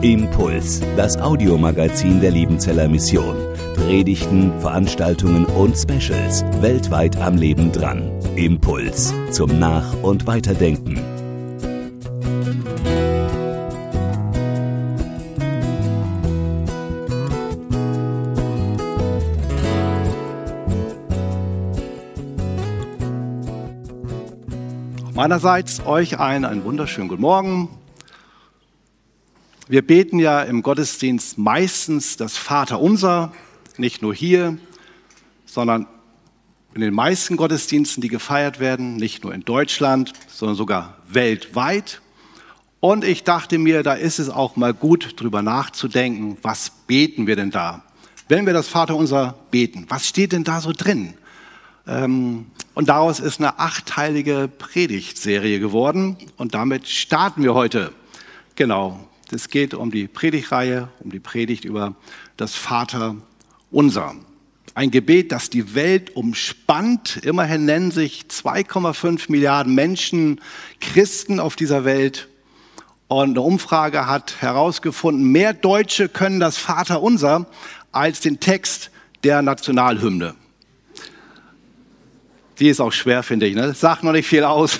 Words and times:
Impuls, 0.00 0.80
das 0.96 1.18
Audiomagazin 1.18 2.22
der 2.22 2.30
Liebenzeller 2.30 2.88
Mission. 2.88 3.36
Predigten, 3.76 4.58
Veranstaltungen 4.60 5.44
und 5.44 5.76
Specials 5.76 6.42
weltweit 6.62 7.18
am 7.18 7.36
Leben 7.36 7.70
dran. 7.70 8.10
Impuls 8.34 9.12
zum 9.30 9.58
Nach- 9.58 9.92
und 10.02 10.26
Weiterdenken. 10.26 10.98
Meinerseits 25.14 25.84
euch 25.84 26.18
einen, 26.18 26.46
einen 26.46 26.64
wunderschönen 26.64 27.08
guten 27.08 27.20
Morgen. 27.20 27.81
Wir 29.72 29.80
beten 29.80 30.18
ja 30.18 30.42
im 30.42 30.62
Gottesdienst 30.62 31.38
meistens 31.38 32.18
das 32.18 32.36
Vaterunser, 32.36 33.32
nicht 33.78 34.02
nur 34.02 34.14
hier, 34.14 34.58
sondern 35.46 35.86
in 36.74 36.82
den 36.82 36.92
meisten 36.92 37.38
Gottesdiensten, 37.38 38.02
die 38.02 38.08
gefeiert 38.08 38.60
werden, 38.60 38.96
nicht 38.96 39.24
nur 39.24 39.32
in 39.32 39.46
Deutschland, 39.46 40.12
sondern 40.28 40.56
sogar 40.56 40.98
weltweit. 41.08 42.02
Und 42.80 43.02
ich 43.02 43.24
dachte 43.24 43.56
mir, 43.56 43.82
da 43.82 43.94
ist 43.94 44.18
es 44.18 44.28
auch 44.28 44.56
mal 44.56 44.74
gut, 44.74 45.18
drüber 45.18 45.40
nachzudenken, 45.40 46.36
was 46.42 46.68
beten 46.86 47.26
wir 47.26 47.36
denn 47.36 47.50
da? 47.50 47.82
Wenn 48.28 48.44
wir 48.44 48.52
das 48.52 48.68
Vaterunser 48.68 49.36
beten, 49.50 49.86
was 49.88 50.06
steht 50.06 50.32
denn 50.32 50.44
da 50.44 50.60
so 50.60 50.72
drin? 50.76 51.14
Ähm, 51.86 52.44
und 52.74 52.90
daraus 52.90 53.20
ist 53.20 53.40
eine 53.40 53.58
achteilige 53.58 54.50
Predigtserie 54.58 55.60
geworden. 55.60 56.18
Und 56.36 56.52
damit 56.52 56.88
starten 56.88 57.42
wir 57.42 57.54
heute. 57.54 57.94
Genau, 58.54 59.08
es 59.34 59.48
geht 59.48 59.74
um 59.74 59.90
die 59.90 60.08
Predigtreihe, 60.08 60.88
um 61.00 61.10
die 61.10 61.20
Predigt 61.20 61.64
über 61.64 61.94
das 62.36 62.54
Vater 62.54 63.16
unser. 63.70 64.14
Ein 64.74 64.90
Gebet, 64.90 65.32
das 65.32 65.50
die 65.50 65.74
Welt 65.74 66.16
umspannt. 66.16 67.18
Immerhin 67.22 67.64
nennen 67.64 67.90
sich 67.90 68.24
2,5 68.28 69.30
Milliarden 69.30 69.74
Menschen 69.74 70.40
Christen 70.80 71.40
auf 71.40 71.56
dieser 71.56 71.84
Welt. 71.84 72.28
Und 73.08 73.30
eine 73.30 73.40
Umfrage 73.42 74.06
hat 74.06 74.40
herausgefunden, 74.40 75.30
mehr 75.30 75.52
Deutsche 75.52 76.08
können 76.08 76.40
das 76.40 76.56
Vater 76.56 77.02
unser 77.02 77.46
als 77.90 78.20
den 78.20 78.40
Text 78.40 78.90
der 79.24 79.42
Nationalhymne. 79.42 80.34
Die 82.58 82.68
ist 82.68 82.80
auch 82.80 82.92
schwer, 82.92 83.22
finde 83.22 83.46
ich. 83.46 83.54
Ne? 83.54 83.74
Sagt 83.74 84.04
noch 84.04 84.12
nicht 84.12 84.26
viel 84.26 84.44
aus. 84.44 84.78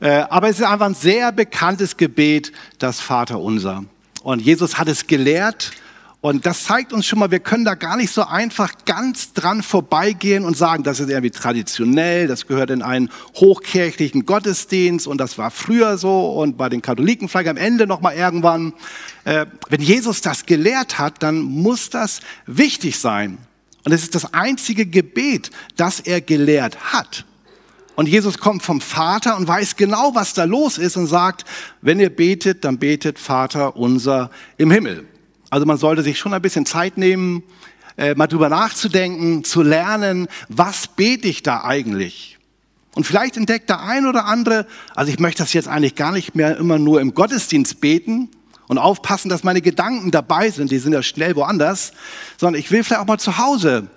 Äh, 0.00 0.24
aber 0.30 0.48
es 0.48 0.58
ist 0.58 0.66
einfach 0.66 0.86
ein 0.86 0.94
sehr 0.94 1.32
bekanntes 1.32 1.96
Gebet, 1.96 2.52
das 2.78 3.00
Vater 3.00 3.40
unser. 3.40 3.84
Und 4.22 4.40
Jesus 4.40 4.78
hat 4.78 4.88
es 4.88 5.06
gelehrt. 5.06 5.72
Und 6.20 6.46
das 6.46 6.64
zeigt 6.64 6.92
uns 6.92 7.06
schon 7.06 7.20
mal, 7.20 7.30
wir 7.30 7.38
können 7.38 7.64
da 7.64 7.74
gar 7.74 7.96
nicht 7.96 8.12
so 8.12 8.24
einfach 8.24 8.72
ganz 8.84 9.34
dran 9.34 9.62
vorbeigehen 9.62 10.44
und 10.44 10.56
sagen, 10.56 10.82
das 10.82 10.98
ist 10.98 11.08
irgendwie 11.10 11.30
traditionell, 11.30 12.26
das 12.26 12.48
gehört 12.48 12.70
in 12.70 12.82
einen 12.82 13.08
hochkirchlichen 13.36 14.26
Gottesdienst 14.26 15.06
und 15.06 15.18
das 15.18 15.38
war 15.38 15.52
früher 15.52 15.96
so 15.96 16.32
und 16.32 16.58
bei 16.58 16.68
den 16.68 16.82
Katholiken 16.82 17.28
vielleicht 17.28 17.48
am 17.48 17.56
Ende 17.56 17.86
noch 17.86 18.00
mal 18.00 18.14
irgendwann. 18.14 18.72
Äh, 19.24 19.46
wenn 19.68 19.80
Jesus 19.80 20.20
das 20.20 20.44
gelehrt 20.44 20.98
hat, 20.98 21.22
dann 21.22 21.40
muss 21.40 21.88
das 21.88 22.20
wichtig 22.46 22.98
sein. 22.98 23.38
Und 23.84 23.92
es 23.92 24.02
ist 24.02 24.16
das 24.16 24.34
einzige 24.34 24.86
Gebet, 24.86 25.50
das 25.76 26.00
er 26.00 26.20
gelehrt 26.20 26.92
hat. 26.92 27.24
Und 27.98 28.08
Jesus 28.08 28.38
kommt 28.38 28.62
vom 28.62 28.80
Vater 28.80 29.36
und 29.36 29.48
weiß 29.48 29.74
genau, 29.74 30.14
was 30.14 30.32
da 30.32 30.44
los 30.44 30.78
ist 30.78 30.96
und 30.96 31.08
sagt, 31.08 31.44
wenn 31.82 31.98
ihr 31.98 32.14
betet, 32.14 32.64
dann 32.64 32.78
betet 32.78 33.18
Vater 33.18 33.74
unser 33.76 34.30
im 34.56 34.70
Himmel. 34.70 35.04
Also 35.50 35.66
man 35.66 35.78
sollte 35.78 36.04
sich 36.04 36.16
schon 36.16 36.32
ein 36.32 36.40
bisschen 36.40 36.64
Zeit 36.64 36.96
nehmen, 36.96 37.42
äh, 37.96 38.14
mal 38.14 38.28
drüber 38.28 38.50
nachzudenken, 38.50 39.42
zu 39.42 39.62
lernen, 39.62 40.28
was 40.48 40.86
bete 40.86 41.26
ich 41.26 41.42
da 41.42 41.64
eigentlich? 41.64 42.38
Und 42.94 43.02
vielleicht 43.02 43.36
entdeckt 43.36 43.68
der 43.68 43.82
ein 43.82 44.06
oder 44.06 44.26
andere, 44.26 44.68
also 44.94 45.10
ich 45.10 45.18
möchte 45.18 45.42
das 45.42 45.52
jetzt 45.52 45.66
eigentlich 45.66 45.96
gar 45.96 46.12
nicht 46.12 46.36
mehr 46.36 46.56
immer 46.56 46.78
nur 46.78 47.00
im 47.00 47.14
Gottesdienst 47.14 47.80
beten, 47.80 48.28
und 48.68 48.76
aufpassen, 48.76 49.30
dass 49.30 49.44
meine 49.44 49.62
Gedanken 49.62 50.10
dabei 50.10 50.50
sind, 50.50 50.70
die 50.70 50.78
sind 50.78 50.92
ja 50.92 51.02
schnell 51.02 51.34
woanders, 51.36 51.92
sondern 52.36 52.60
ich 52.60 52.70
will 52.70 52.84
vielleicht 52.84 53.00
auch 53.00 53.06
mal 53.06 53.18
zu 53.18 53.38
Hause 53.38 53.88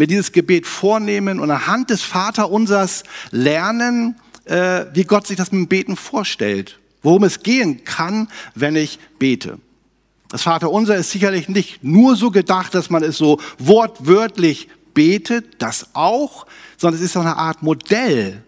mir 0.00 0.06
dieses 0.06 0.32
Gebet 0.32 0.66
vornehmen 0.66 1.38
und 1.38 1.50
anhand 1.50 1.90
des 1.90 2.02
Vaterunsers 2.02 3.04
lernen, 3.30 4.16
äh, 4.46 4.86
wie 4.94 5.04
Gott 5.04 5.26
sich 5.26 5.36
das 5.36 5.52
mit 5.52 5.60
dem 5.60 5.68
Beten 5.68 5.96
vorstellt, 5.96 6.80
worum 7.02 7.22
es 7.22 7.42
gehen 7.42 7.84
kann, 7.84 8.28
wenn 8.54 8.76
ich 8.76 8.98
bete. 9.18 9.58
Das 10.30 10.42
Vaterunser 10.42 10.96
ist 10.96 11.10
sicherlich 11.10 11.48
nicht 11.48 11.84
nur 11.84 12.16
so 12.16 12.30
gedacht, 12.30 12.74
dass 12.74 12.88
man 12.88 13.02
es 13.02 13.18
so 13.18 13.40
wortwörtlich 13.58 14.68
betet, 14.94 15.60
das 15.60 15.90
auch, 15.92 16.46
sondern 16.78 16.98
es 16.98 17.04
ist 17.04 17.16
auch 17.16 17.20
eine 17.20 17.36
Art 17.36 17.62
Modell, 17.62 18.42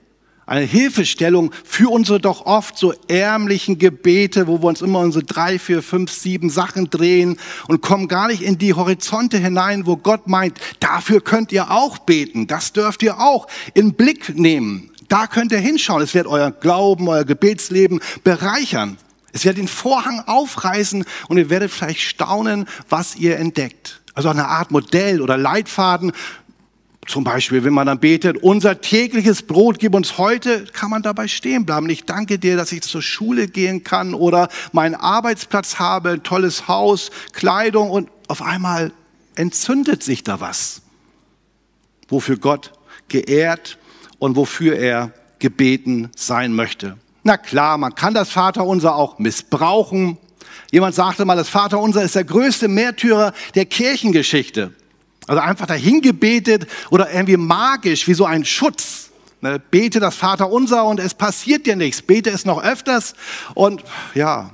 eine 0.47 0.65
Hilfestellung 0.65 1.53
für 1.65 1.91
unsere 1.91 2.21
doch 2.21 2.47
oft 2.47 2.77
so 2.77 2.93
ärmlichen 3.09 3.79
Gebete, 3.79 4.47
wo 4.47 4.61
wir 4.63 4.67
uns 4.67 4.83
immer 4.83 5.01
unsere 5.01 5.25
drei, 5.25 5.59
vier, 5.59 5.83
fünf, 5.83 6.11
sieben 6.11 6.51
Sachen 6.51 6.91
drehen 6.91 7.39
und 7.69 7.81
kommen 7.81 8.09
gar 8.09 8.29
nicht 8.29 8.43
in 8.43 8.59
die 8.59 8.75
Horizonte 8.75 9.39
hinein, 9.39 9.87
wo 9.87 9.97
Gott 9.97 10.27
meint, 10.27 10.59
dafür 10.81 11.21
könnt 11.21 11.53
ihr 11.53 11.71
auch 11.71 11.99
beten, 11.99 12.47
das 12.47 12.73
dürft 12.73 13.03
ihr 13.03 13.21
auch 13.21 13.47
in 13.75 13.95
Blick 13.95 14.37
nehmen. 14.37 14.91
Da 15.09 15.27
könnt 15.27 15.53
ihr 15.53 15.59
hinschauen, 15.59 16.03
es 16.03 16.15
wird 16.15 16.27
euer 16.27 16.51
Glauben, 16.51 17.07
euer 17.09 17.25
Gebetsleben 17.25 18.01
bereichern. 18.25 18.97
Es 19.33 19.45
wird 19.45 19.59
den 19.59 19.69
Vorhang 19.69 20.23
aufreißen 20.27 21.05
und 21.29 21.37
ihr 21.37 21.51
werdet 21.51 21.71
vielleicht 21.71 22.01
staunen, 22.01 22.67
was 22.89 23.17
ihr 23.17 23.39
entdeckt. 23.39 24.01
Also 24.15 24.29
eine 24.29 24.47
Art 24.47 24.71
Modell 24.71 25.23
oder 25.23 25.39
Leitfaden, 25.39 26.13
zum 27.07 27.25
Beispiel, 27.25 27.65
wenn 27.65 27.75
man 27.75 27.87
dann 27.87 27.99
betet, 27.99 28.37
unser 28.39 28.81
tägliches 28.81 29.43
Brot 29.43 29.81
gib 29.81 29.95
uns 29.95 30.19
heute, 30.19 30.65
kann 30.67 30.89
man 30.89 31.03
dabei 31.03 31.27
stehen 31.27 31.67
bleiben. 31.67 31.91
Ich 31.91 32.05
danke 32.05 32.39
dir, 32.39 32.57
dass 32.57 32.71
ich 32.71 32.83
zur 32.83 33.03
Schule 33.03 33.49
gehen 33.49 33.83
kann 33.83 34.15
oder 34.15 34.49
meinen 34.71 34.95
Arbeitsplatz 34.95 35.81
habe, 35.81 36.11
ein 36.11 36.23
tolles 36.23 36.69
Haus, 36.69 37.11
Kleidung 37.33 37.91
und 37.91 38.09
auf 38.29 38.41
einmal 38.41 38.93
entzündet 39.35 40.03
sich 40.05 40.23
da 40.23 40.41
was, 40.41 40.83
wofür 42.09 42.37
Gott 42.37 42.73
geehrt 43.09 43.79
und 44.19 44.37
wofür 44.37 44.77
er 44.77 45.13
gebeten 45.41 46.11
sein 46.15 46.53
möchte. 46.53 46.97
Na 47.25 47.37
klar, 47.37 47.79
man 47.79 47.97
kann 47.97 48.15
das 48.15 48.31
Vaterunser 48.31 48.95
auch 48.95 49.19
missbrauchen. 49.19 50.19
Jemand 50.71 50.95
sagte 50.95 51.25
mal, 51.25 51.37
das 51.37 51.49
Vaterunser 51.49 52.03
ist 52.03 52.15
der 52.15 52.25
größte 52.25 52.69
Märtyrer 52.69 53.33
der 53.57 53.67
Kirchengeschichte. 53.67 54.73
Also 55.33 55.45
einfach 55.45 55.65
dahin 55.65 56.03
gebetet 56.03 56.67
oder 56.91 57.11
irgendwie 57.11 57.39
magisch, 57.39 58.07
wie 58.07 58.13
so 58.13 58.27
ein 58.27 58.45
Schutz. 58.45 59.09
Ne, 59.41 59.59
bete 59.59 59.99
das 59.99 60.15
Vaterunser 60.15 60.85
und 60.85 61.01
es 61.01 61.15
passiert 61.15 61.65
dir 61.65 61.75
nichts. 61.75 62.03
Bete 62.03 62.29
es 62.29 62.45
noch 62.45 62.63
öfters 62.63 63.15
und 63.55 63.83
ja, 64.15 64.51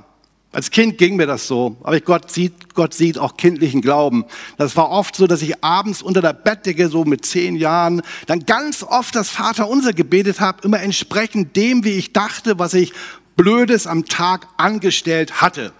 als 0.53 0.71
Kind 0.71 0.97
ging 0.97 1.17
mir 1.17 1.27
das 1.27 1.47
so. 1.47 1.75
Aber 1.83 1.99
Gott 1.99 2.31
sieht, 2.31 2.75
Gott 2.75 2.93
sieht 2.93 3.17
auch 3.17 3.35
kindlichen 3.35 3.81
Glauben. 3.81 4.23
Das 4.57 4.77
war 4.77 4.89
oft 4.89 5.17
so, 5.17 5.27
dass 5.27 5.41
ich 5.41 5.61
abends 5.61 6.01
unter 6.01 6.21
der 6.21 6.31
Bettdecke, 6.31 6.87
so 6.87 7.03
mit 7.03 7.25
zehn 7.25 7.57
Jahren, 7.57 8.01
dann 8.27 8.45
ganz 8.45 8.81
oft 8.81 9.13
das 9.15 9.29
Vaterunser 9.29 9.91
gebetet 9.91 10.39
habe, 10.39 10.59
immer 10.63 10.79
entsprechend 10.79 11.57
dem, 11.57 11.83
wie 11.83 11.97
ich 11.97 12.13
dachte, 12.13 12.57
was 12.57 12.73
ich 12.73 12.93
Blödes 13.35 13.85
am 13.85 14.05
Tag 14.05 14.47
angestellt 14.55 15.41
hatte. 15.41 15.73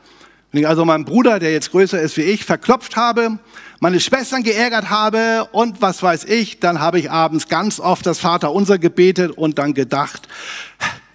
Wenn 0.51 0.61
ich 0.61 0.67
also 0.67 0.83
meinen 0.83 1.05
Bruder, 1.05 1.39
der 1.39 1.51
jetzt 1.51 1.71
größer 1.71 2.01
ist 2.01 2.17
wie 2.17 2.23
ich, 2.23 2.43
verklopft 2.43 2.95
habe, 2.95 3.37
meine 3.79 3.99
Schwestern 3.99 4.43
geärgert 4.43 4.89
habe 4.89 5.47
und 5.51 5.81
was 5.81 6.01
weiß 6.01 6.25
ich, 6.25 6.59
dann 6.59 6.79
habe 6.79 6.99
ich 6.99 7.11
abends 7.11 7.47
ganz 7.47 7.79
oft 7.79 8.05
das 8.05 8.19
Vaterunser 8.19 8.79
gebetet 8.79 9.31
und 9.31 9.59
dann 9.59 9.73
gedacht, 9.73 10.27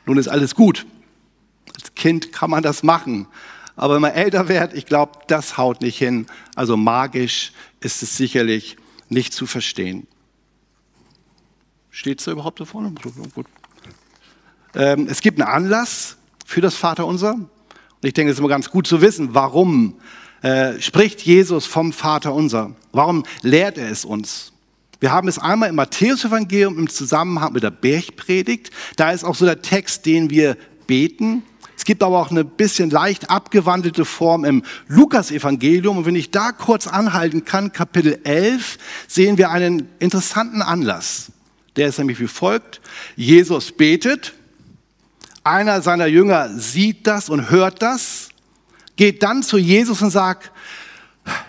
nun 0.06 0.18
ist 0.18 0.28
alles 0.28 0.54
gut. 0.54 0.86
Als 1.74 1.94
Kind 1.94 2.32
kann 2.32 2.50
man 2.50 2.62
das 2.62 2.82
machen. 2.82 3.26
Aber 3.76 3.94
wenn 3.94 4.02
man 4.02 4.12
älter 4.12 4.48
wird, 4.48 4.72
ich 4.72 4.86
glaube, 4.86 5.18
das 5.26 5.58
haut 5.58 5.80
nicht 5.80 5.98
hin. 5.98 6.26
Also 6.54 6.76
magisch 6.76 7.52
ist 7.80 8.02
es 8.02 8.16
sicherlich 8.16 8.76
nicht 9.08 9.32
zu 9.32 9.46
verstehen. 9.46 10.06
Steht 11.90 12.20
es 12.20 12.24
da 12.24 12.32
überhaupt 12.32 12.60
da 12.60 12.64
vorne? 12.64 12.92
Gut. 13.34 13.46
Ähm, 14.74 15.06
es 15.08 15.20
gibt 15.20 15.40
einen 15.40 15.48
Anlass 15.48 16.16
für 16.46 16.60
das 16.60 16.76
Vaterunser. 16.76 17.38
Ich 18.04 18.12
denke, 18.12 18.30
es 18.30 18.36
ist 18.36 18.40
immer 18.40 18.50
ganz 18.50 18.68
gut 18.68 18.86
zu 18.86 19.00
wissen, 19.00 19.30
warum 19.32 19.94
äh, 20.42 20.78
spricht 20.78 21.22
Jesus 21.22 21.64
vom 21.64 21.90
Vater 21.90 22.34
unser? 22.34 22.76
Warum 22.92 23.24
lehrt 23.40 23.78
er 23.78 23.90
es 23.90 24.04
uns? 24.04 24.52
Wir 25.00 25.10
haben 25.10 25.26
es 25.26 25.38
einmal 25.38 25.70
im 25.70 25.76
Matthäus-Evangelium 25.76 26.78
im 26.78 26.90
Zusammenhang 26.90 27.54
mit 27.54 27.62
der 27.62 27.70
Bergpredigt. 27.70 28.70
Da 28.96 29.10
ist 29.10 29.24
auch 29.24 29.34
so 29.34 29.46
der 29.46 29.62
Text, 29.62 30.04
den 30.04 30.28
wir 30.28 30.58
beten. 30.86 31.44
Es 31.78 31.86
gibt 31.86 32.02
aber 32.02 32.20
auch 32.20 32.30
eine 32.30 32.44
bisschen 32.44 32.90
leicht 32.90 33.30
abgewandelte 33.30 34.04
Form 34.04 34.44
im 34.44 34.64
Lukas-Evangelium. 34.88 35.96
Und 35.96 36.04
wenn 36.04 36.14
ich 36.14 36.30
da 36.30 36.52
kurz 36.52 36.86
anhalten 36.86 37.46
kann, 37.46 37.72
Kapitel 37.72 38.20
11, 38.24 38.76
sehen 39.08 39.38
wir 39.38 39.50
einen 39.50 39.88
interessanten 39.98 40.60
Anlass. 40.60 41.32
Der 41.76 41.88
ist 41.88 41.98
nämlich 41.98 42.20
wie 42.20 42.28
folgt. 42.28 42.82
Jesus 43.16 43.72
betet. 43.72 44.34
Einer 45.44 45.82
seiner 45.82 46.06
Jünger 46.06 46.50
sieht 46.58 47.06
das 47.06 47.28
und 47.28 47.50
hört 47.50 47.82
das 47.82 48.30
geht 48.96 49.22
dann 49.22 49.42
zu 49.42 49.58
Jesus 49.58 50.02
und 50.02 50.10
sagt, 50.10 50.50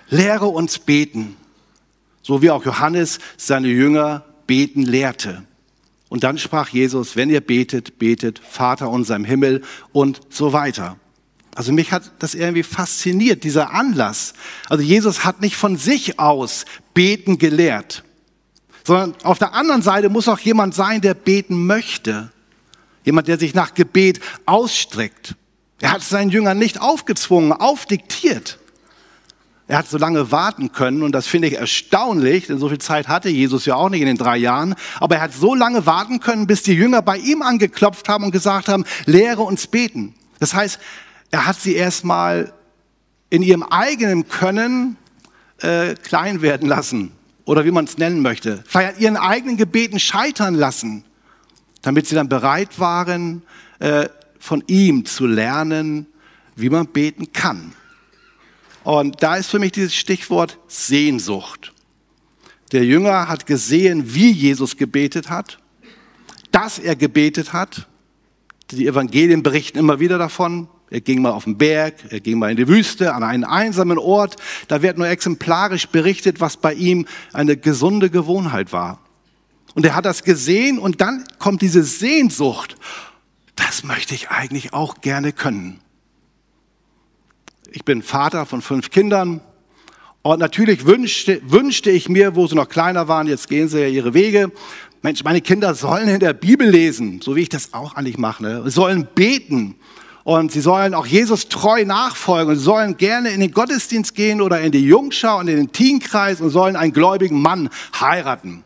lehre 0.09 0.47
uns 0.47 0.79
beten, 0.79 1.35
so 2.21 2.41
wie 2.41 2.51
auch 2.51 2.65
Johannes 2.65 3.19
seine 3.37 3.67
Jünger 3.67 4.23
beten 4.47 4.83
lehrte. 4.83 5.43
Und 6.09 6.23
dann 6.23 6.37
sprach 6.37 6.69
Jesus, 6.69 7.15
wenn 7.15 7.29
ihr 7.29 7.41
betet, 7.41 7.99
betet 7.99 8.39
Vater 8.39 8.89
unser 8.89 9.15
im 9.15 9.25
Himmel 9.25 9.63
und 9.91 10.21
so 10.29 10.53
weiter. 10.53 10.97
Also 11.55 11.71
mich 11.71 11.91
hat 11.91 12.11
das 12.19 12.35
irgendwie 12.35 12.63
fasziniert, 12.63 13.43
dieser 13.43 13.71
Anlass. 13.71 14.33
Also 14.69 14.83
Jesus 14.83 15.23
hat 15.23 15.41
nicht 15.41 15.55
von 15.55 15.77
sich 15.77 16.19
aus 16.19 16.65
beten 16.93 17.37
gelehrt, 17.37 18.03
sondern 18.83 19.15
auf 19.23 19.39
der 19.39 19.53
anderen 19.53 19.81
Seite 19.81 20.09
muss 20.09 20.27
auch 20.27 20.39
jemand 20.39 20.75
sein, 20.75 21.01
der 21.01 21.13
beten 21.13 21.65
möchte. 21.65 22.31
Jemand, 23.05 23.27
der 23.27 23.39
sich 23.39 23.53
nach 23.53 23.73
Gebet 23.73 24.19
ausstreckt. 24.45 25.35
Er 25.79 25.91
hat 25.91 26.01
seinen 26.01 26.31
Jüngern 26.31 26.57
nicht 26.57 26.81
aufgezwungen, 26.81 27.53
aufdiktiert. 27.53 28.59
Er 29.67 29.79
hat 29.79 29.87
so 29.87 29.97
lange 29.97 30.31
warten 30.31 30.71
können 30.71 31.01
und 31.01 31.11
das 31.11 31.25
finde 31.25 31.47
ich 31.47 31.55
erstaunlich, 31.55 32.47
denn 32.47 32.59
so 32.59 32.69
viel 32.69 32.77
Zeit 32.77 33.07
hatte 33.07 33.29
Jesus 33.29 33.65
ja 33.65 33.75
auch 33.75 33.89
nicht 33.89 34.01
in 34.01 34.07
den 34.07 34.17
drei 34.17 34.37
Jahren. 34.37 34.75
Aber 34.99 35.15
er 35.15 35.21
hat 35.21 35.33
so 35.33 35.55
lange 35.55 35.85
warten 35.85 36.19
können, 36.19 36.45
bis 36.45 36.61
die 36.61 36.73
Jünger 36.73 37.01
bei 37.01 37.17
ihm 37.17 37.41
angeklopft 37.41 38.07
haben 38.07 38.25
und 38.25 38.31
gesagt 38.31 38.67
haben, 38.67 38.85
lehre 39.05 39.41
uns 39.41 39.65
beten. 39.67 40.13
Das 40.39 40.53
heißt, 40.53 40.79
er 41.31 41.47
hat 41.47 41.59
sie 41.59 41.75
erstmal 41.75 42.53
in 43.31 43.41
ihrem 43.41 43.63
eigenen 43.63 44.27
Können 44.27 44.97
äh, 45.59 45.95
klein 45.95 46.41
werden 46.41 46.67
lassen 46.67 47.11
oder 47.45 47.65
wie 47.65 47.71
man 47.71 47.85
es 47.85 47.97
nennen 47.97 48.21
möchte. 48.21 48.63
Vielleicht 48.67 48.95
hat 48.95 48.99
ihren 48.99 49.17
eigenen 49.17 49.57
Gebeten 49.57 49.99
scheitern 49.99 50.53
lassen, 50.53 51.05
damit 51.85 52.07
sie 52.07 52.15
dann 52.15 52.29
bereit 52.29 52.79
waren, 52.79 53.43
äh, 53.77 54.09
von 54.39 54.63
ihm 54.65 55.05
zu 55.05 55.27
lernen, 55.27 56.07
wie 56.55 56.71
man 56.71 56.87
beten 56.87 57.31
kann. 57.31 57.73
Und 58.83 59.21
da 59.21 59.35
ist 59.35 59.51
für 59.51 59.59
mich 59.59 59.73
dieses 59.73 59.93
Stichwort 59.95 60.57
Sehnsucht. 60.67 61.73
Der 62.71 62.83
Jünger 62.83 63.27
hat 63.27 63.45
gesehen, 63.45 64.15
wie 64.15 64.31
Jesus 64.31 64.77
gebetet 64.77 65.29
hat, 65.29 65.59
dass 66.51 66.79
er 66.79 66.95
gebetet 66.95 67.53
hat. 67.53 67.87
Die 68.71 68.87
Evangelien 68.87 69.43
berichten 69.43 69.77
immer 69.77 69.99
wieder 69.99 70.17
davon. 70.17 70.67
Er 70.89 71.01
ging 71.01 71.21
mal 71.21 71.31
auf 71.31 71.43
den 71.43 71.57
Berg, 71.57 71.95
er 72.09 72.19
ging 72.19 72.39
mal 72.39 72.49
in 72.49 72.57
die 72.57 72.67
Wüste, 72.67 73.13
an 73.13 73.21
einen 73.21 73.43
einsamen 73.43 73.99
Ort. 73.99 74.37
Da 74.67 74.81
wird 74.81 74.97
nur 74.97 75.07
exemplarisch 75.07 75.87
berichtet, 75.87 76.39
was 76.39 76.57
bei 76.57 76.73
ihm 76.73 77.05
eine 77.31 77.57
gesunde 77.57 78.09
Gewohnheit 78.09 78.73
war. 78.73 79.04
Und 79.75 79.85
er 79.85 79.95
hat 79.95 80.05
das 80.05 80.23
gesehen 80.23 80.79
und 80.79 80.99
dann 80.99 81.23
kommt 81.37 81.61
diese 81.61 81.83
Sehnsucht. 81.83 82.75
Das 83.55 83.83
möchte 83.83 84.15
ich 84.15 84.29
eigentlich 84.29 84.73
auch 84.73 85.01
gerne 85.01 85.31
können 85.31 85.79
ich 87.75 87.83
bin 87.83 88.01
Vater 88.01 88.45
von 88.45 88.61
fünf 88.61 88.89
Kindern 88.89 89.41
und 90.21 90.39
natürlich 90.39 90.85
wünschte, 90.85 91.41
wünschte 91.45 91.91
ich 91.91 92.07
mir, 92.07 92.35
wo 92.35 92.47
sie 92.47 92.55
noch 92.55 92.69
kleiner 92.69 93.09
waren, 93.09 93.27
jetzt 93.27 93.49
gehen 93.49 93.67
sie 93.67 93.81
ja 93.81 93.87
ihre 93.87 94.13
Wege, 94.13 94.51
Mensch, 95.01 95.23
meine 95.23 95.41
Kinder 95.41 95.75
sollen 95.75 96.07
in 96.07 96.19
der 96.19 96.33
Bibel 96.33 96.67
lesen, 96.67 97.19
so 97.21 97.35
wie 97.35 97.41
ich 97.41 97.49
das 97.49 97.73
auch 97.73 97.95
eigentlich 97.95 98.17
mache. 98.17 98.41
Ne? 98.41 98.63
Sie 98.63 98.71
sollen 98.71 99.07
beten 99.13 99.75
und 100.23 100.51
sie 100.51 100.61
sollen 100.61 100.93
auch 100.93 101.05
Jesus 101.05 101.49
treu 101.49 101.83
nachfolgen 101.85 102.53
und 102.53 102.57
sie 102.57 102.63
sollen 102.63 102.97
gerne 102.97 103.29
in 103.29 103.41
den 103.41 103.51
Gottesdienst 103.51 104.15
gehen 104.15 104.41
oder 104.41 104.61
in 104.61 104.71
die 104.71 104.83
Jungschau 104.83 105.39
und 105.39 105.47
in 105.49 105.57
den 105.57 105.71
Teenkreis 105.71 106.41
und 106.41 106.49
sollen 106.49 106.75
einen 106.75 106.93
gläubigen 106.93 107.41
Mann 107.41 107.69
heiraten. 107.99 108.63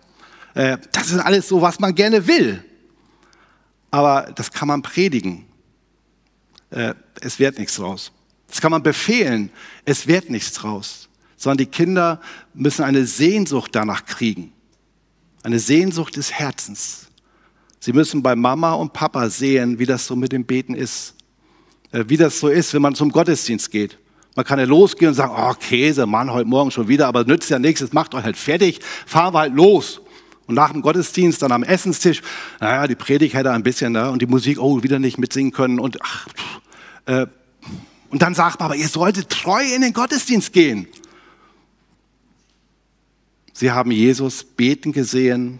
Äh, 0.59 0.77
das 0.91 1.09
ist 1.09 1.19
alles 1.19 1.47
so, 1.47 1.61
was 1.61 1.79
man 1.79 1.95
gerne 1.95 2.27
will. 2.27 2.61
Aber 3.91 4.29
das 4.35 4.51
kann 4.51 4.67
man 4.67 4.81
predigen. 4.81 5.45
Äh, 6.69 6.95
es 7.21 7.39
wird 7.39 7.57
nichts 7.57 7.77
draus. 7.77 8.11
Das 8.49 8.59
kann 8.59 8.71
man 8.71 8.83
befehlen. 8.83 9.51
Es 9.85 10.05
wird 10.05 10.29
nichts 10.29 10.51
draus. 10.51 11.07
Sondern 11.37 11.59
die 11.59 11.65
Kinder 11.65 12.19
müssen 12.53 12.83
eine 12.83 13.05
Sehnsucht 13.05 13.73
danach 13.73 14.05
kriegen. 14.05 14.51
Eine 15.43 15.59
Sehnsucht 15.59 16.17
des 16.17 16.33
Herzens. 16.33 17.07
Sie 17.79 17.93
müssen 17.93 18.21
bei 18.21 18.35
Mama 18.35 18.73
und 18.73 18.91
Papa 18.91 19.29
sehen, 19.29 19.79
wie 19.79 19.85
das 19.85 20.05
so 20.05 20.17
mit 20.17 20.33
dem 20.33 20.43
Beten 20.43 20.73
ist. 20.73 21.15
Äh, 21.93 22.03
wie 22.07 22.17
das 22.17 22.37
so 22.37 22.49
ist, 22.49 22.73
wenn 22.73 22.81
man 22.81 22.95
zum 22.95 23.13
Gottesdienst 23.13 23.71
geht. 23.71 23.97
Man 24.35 24.45
kann 24.45 24.59
ja 24.59 24.65
losgehen 24.65 25.07
und 25.07 25.15
sagen, 25.15 25.33
oh 25.37 25.53
Käse, 25.53 26.05
Mann, 26.05 26.33
heute 26.33 26.49
Morgen 26.49 26.69
schon 26.69 26.89
wieder, 26.89 27.07
aber 27.07 27.23
nützt 27.23 27.49
ja 27.49 27.59
nichts, 27.59 27.79
es 27.79 27.93
macht 27.93 28.13
euch 28.13 28.25
halt 28.25 28.35
fertig, 28.35 28.81
fahren 29.05 29.33
wir 29.33 29.39
halt 29.39 29.55
los. 29.55 30.01
Und 30.49 30.55
nach 30.55 30.71
dem 30.71 30.81
Gottesdienst 30.81 31.43
dann 31.43 31.51
am 31.51 31.61
Essenstisch, 31.61 32.23
naja, 32.59 32.87
die 32.87 32.95
Predigt 32.95 33.35
hätte 33.35 33.51
ein 33.51 33.61
bisschen, 33.61 33.93
ne, 33.93 34.09
und 34.09 34.19
die 34.19 34.25
Musik, 34.25 34.59
oh, 34.59 34.81
wieder 34.81 34.97
nicht 34.97 35.19
mitsingen 35.19 35.51
können 35.51 35.79
und 35.79 36.01
ach, 36.01 36.27
pff, 36.27 36.61
äh, 37.05 37.27
und 38.09 38.23
dann 38.23 38.33
sagt 38.33 38.59
man, 38.59 38.65
aber 38.65 38.75
ihr 38.75 38.87
solltet 38.87 39.29
treu 39.29 39.61
in 39.61 39.83
den 39.83 39.93
Gottesdienst 39.93 40.51
gehen. 40.51 40.87
Sie 43.53 43.69
haben 43.69 43.91
Jesus 43.91 44.43
beten 44.43 44.91
gesehen 44.91 45.59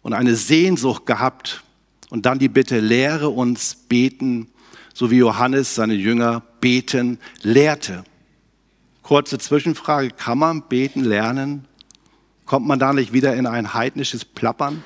und 0.00 0.14
eine 0.14 0.34
Sehnsucht 0.34 1.04
gehabt 1.04 1.62
und 2.08 2.24
dann 2.24 2.38
die 2.38 2.48
Bitte, 2.48 2.80
lehre 2.80 3.28
uns 3.28 3.74
beten, 3.74 4.48
so 4.94 5.10
wie 5.10 5.18
Johannes 5.18 5.74
seine 5.74 5.92
Jünger 5.92 6.40
beten 6.62 7.18
lehrte. 7.42 8.04
Kurze 9.02 9.36
Zwischenfrage, 9.36 10.08
kann 10.08 10.38
man 10.38 10.62
beten 10.62 11.04
lernen? 11.04 11.66
Kommt 12.50 12.66
man 12.66 12.80
da 12.80 12.92
nicht 12.92 13.12
wieder 13.12 13.36
in 13.36 13.46
ein 13.46 13.74
heidnisches 13.74 14.24
Plappern, 14.24 14.82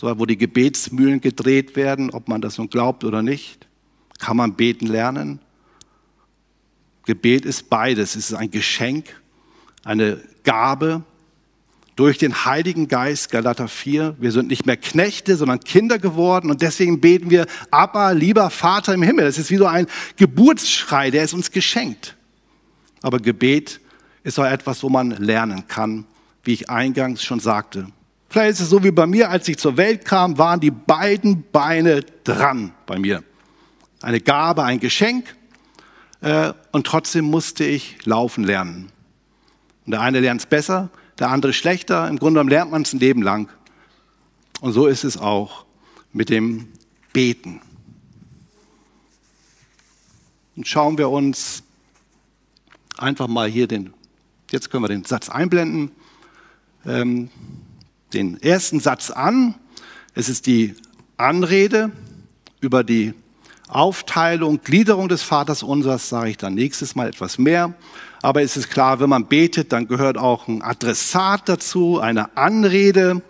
so, 0.00 0.18
wo 0.18 0.24
die 0.24 0.38
Gebetsmühlen 0.38 1.20
gedreht 1.20 1.76
werden, 1.76 2.08
ob 2.08 2.26
man 2.26 2.40
das 2.40 2.56
nun 2.56 2.70
glaubt 2.70 3.04
oder 3.04 3.20
nicht? 3.20 3.68
Kann 4.18 4.38
man 4.38 4.54
beten 4.54 4.86
lernen? 4.86 5.40
Gebet 7.04 7.44
ist 7.44 7.68
beides. 7.68 8.16
Es 8.16 8.30
ist 8.30 8.34
ein 8.34 8.50
Geschenk, 8.50 9.20
eine 9.84 10.22
Gabe 10.42 11.02
durch 11.96 12.16
den 12.16 12.46
Heiligen 12.46 12.88
Geist, 12.88 13.30
Galater 13.30 13.68
4. 13.68 14.16
Wir 14.18 14.32
sind 14.32 14.48
nicht 14.48 14.64
mehr 14.64 14.78
Knechte, 14.78 15.36
sondern 15.36 15.60
Kinder 15.60 15.98
geworden 15.98 16.50
und 16.50 16.62
deswegen 16.62 16.98
beten 16.98 17.28
wir, 17.28 17.44
Abba, 17.72 18.12
lieber 18.12 18.48
Vater 18.48 18.94
im 18.94 19.02
Himmel. 19.02 19.26
Es 19.26 19.36
ist 19.36 19.50
wie 19.50 19.58
so 19.58 19.66
ein 19.66 19.86
Geburtsschrei, 20.16 21.10
der 21.10 21.24
ist 21.24 21.34
uns 21.34 21.50
geschenkt. 21.50 22.16
Aber 23.02 23.18
Gebet 23.18 23.80
ist 24.22 24.38
auch 24.38 24.46
etwas, 24.46 24.82
wo 24.82 24.88
man 24.88 25.10
lernen 25.10 25.68
kann, 25.68 26.06
wie 26.44 26.52
ich 26.52 26.70
eingangs 26.70 27.22
schon 27.22 27.40
sagte. 27.40 27.88
Vielleicht 28.28 28.52
ist 28.54 28.60
es 28.60 28.70
so 28.70 28.82
wie 28.82 28.90
bei 28.90 29.06
mir, 29.06 29.30
als 29.30 29.46
ich 29.48 29.58
zur 29.58 29.76
Welt 29.76 30.04
kam, 30.04 30.38
waren 30.38 30.60
die 30.60 30.70
beiden 30.70 31.44
Beine 31.52 32.02
dran 32.24 32.72
bei 32.86 32.98
mir. 32.98 33.22
Eine 34.02 34.20
Gabe, 34.20 34.64
ein 34.64 34.80
Geschenk 34.80 35.36
äh, 36.20 36.52
und 36.72 36.86
trotzdem 36.86 37.26
musste 37.26 37.64
ich 37.64 38.04
laufen 38.04 38.44
lernen. 38.44 38.90
Und 39.86 39.92
der 39.92 40.00
eine 40.00 40.20
lernt 40.20 40.40
es 40.40 40.46
besser, 40.46 40.90
der 41.18 41.30
andere 41.30 41.52
schlechter. 41.52 42.08
Im 42.08 42.18
Grunde 42.18 42.38
genommen 42.38 42.50
lernt 42.50 42.70
man 42.70 42.82
es 42.82 42.92
ein 42.92 43.00
Leben 43.00 43.22
lang. 43.22 43.48
Und 44.60 44.72
so 44.72 44.86
ist 44.86 45.04
es 45.04 45.16
auch 45.16 45.64
mit 46.12 46.28
dem 46.28 46.68
Beten. 47.12 47.60
Und 50.56 50.66
schauen 50.66 50.98
wir 50.98 51.10
uns 51.10 51.62
einfach 52.96 53.26
mal 53.26 53.48
hier 53.48 53.66
den, 53.66 53.92
jetzt 54.50 54.70
können 54.70 54.84
wir 54.84 54.88
den 54.88 55.04
Satz 55.04 55.28
einblenden, 55.28 55.90
ähm, 56.86 57.30
den 58.12 58.40
ersten 58.42 58.80
Satz 58.80 59.10
an. 59.10 59.54
Es 60.14 60.28
ist 60.28 60.46
die 60.46 60.74
Anrede 61.16 61.90
über 62.60 62.84
die 62.84 63.14
Aufteilung, 63.68 64.60
Gliederung 64.62 65.08
des 65.08 65.22
Vaters 65.22 65.62
unsers 65.62 66.08
sage 66.08 66.30
ich 66.30 66.36
dann 66.36 66.54
nächstes 66.54 66.94
Mal 66.94 67.08
etwas 67.08 67.38
mehr. 67.38 67.74
Aber 68.22 68.42
es 68.42 68.56
ist 68.56 68.70
klar, 68.70 69.00
wenn 69.00 69.08
man 69.08 69.26
betet, 69.26 69.72
dann 69.72 69.88
gehört 69.88 70.16
auch 70.16 70.48
ein 70.48 70.62
Adressat 70.62 71.48
dazu, 71.48 72.00
eine 72.00 72.36
Anrede. 72.36 73.22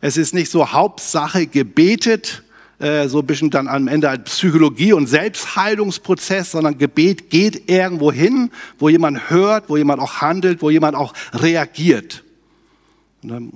Es 0.00 0.16
ist 0.16 0.34
nicht 0.34 0.50
so 0.50 0.72
Hauptsache 0.72 1.46
gebetet, 1.46 2.42
äh, 2.78 3.06
so 3.08 3.20
ein 3.20 3.26
bisschen 3.26 3.50
dann 3.50 3.68
am 3.68 3.86
Ende 3.86 4.08
als 4.08 4.24
Psychologie 4.24 4.92
und 4.92 5.06
Selbstheilungsprozess, 5.06 6.52
sondern 6.52 6.78
Gebet 6.78 7.30
geht 7.30 7.70
irgendwo 7.70 8.10
hin, 8.10 8.50
wo 8.78 8.88
jemand 8.88 9.30
hört, 9.30 9.68
wo 9.68 9.76
jemand 9.76 10.00
auch 10.00 10.20
handelt, 10.20 10.62
wo 10.62 10.70
jemand 10.70 10.96
auch 10.96 11.12
reagiert. 11.32 12.24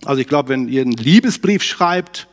Also 0.04 0.20
ich 0.20 0.28
glaube, 0.28 0.50
wenn 0.50 0.68
ihr 0.68 0.82
einen 0.82 0.92
Liebesbrief 0.92 1.62
schreibt, 1.62 2.28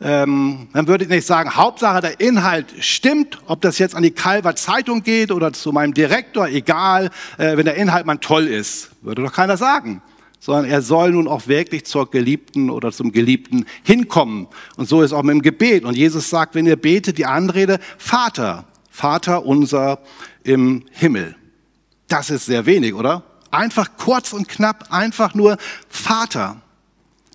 ähm, 0.00 0.68
dann 0.72 0.86
würde 0.86 1.04
ich 1.04 1.10
nicht 1.10 1.26
sagen, 1.26 1.54
Hauptsache 1.54 2.00
der 2.00 2.20
Inhalt 2.20 2.66
stimmt, 2.80 3.38
ob 3.46 3.60
das 3.62 3.78
jetzt 3.78 3.94
an 3.94 4.02
die 4.02 4.10
Calver 4.10 4.56
Zeitung 4.56 5.02
geht 5.02 5.32
oder 5.32 5.52
zu 5.52 5.72
meinem 5.72 5.94
Direktor, 5.94 6.48
egal, 6.48 7.10
äh, 7.38 7.56
wenn 7.56 7.64
der 7.64 7.76
Inhalt 7.76 8.04
mal 8.04 8.16
toll 8.16 8.46
ist, 8.46 8.90
würde 9.02 9.22
doch 9.22 9.32
keiner 9.32 9.56
sagen. 9.56 10.02
Sondern 10.40 10.66
er 10.66 10.82
soll 10.82 11.12
nun 11.12 11.26
auch 11.26 11.46
wirklich 11.46 11.86
zur 11.86 12.10
Geliebten 12.10 12.68
oder 12.68 12.92
zum 12.92 13.12
Geliebten 13.12 13.64
hinkommen. 13.82 14.46
Und 14.76 14.88
so 14.88 15.00
ist 15.00 15.14
auch 15.14 15.22
mit 15.22 15.32
dem 15.32 15.42
Gebet. 15.42 15.84
Und 15.84 15.96
Jesus 15.96 16.28
sagt, 16.28 16.54
wenn 16.54 16.66
ihr 16.66 16.76
betet, 16.76 17.16
die 17.16 17.24
Anrede, 17.24 17.78
Vater, 17.96 18.66
Vater 18.90 19.46
unser 19.46 20.00
im 20.42 20.84
Himmel. 20.90 21.34
Das 22.08 22.28
ist 22.28 22.44
sehr 22.44 22.66
wenig, 22.66 22.92
oder? 22.92 23.22
Einfach 23.50 23.96
kurz 23.96 24.34
und 24.34 24.48
knapp, 24.48 24.88
einfach 24.90 25.34
nur 25.34 25.56
Vater. 25.88 26.60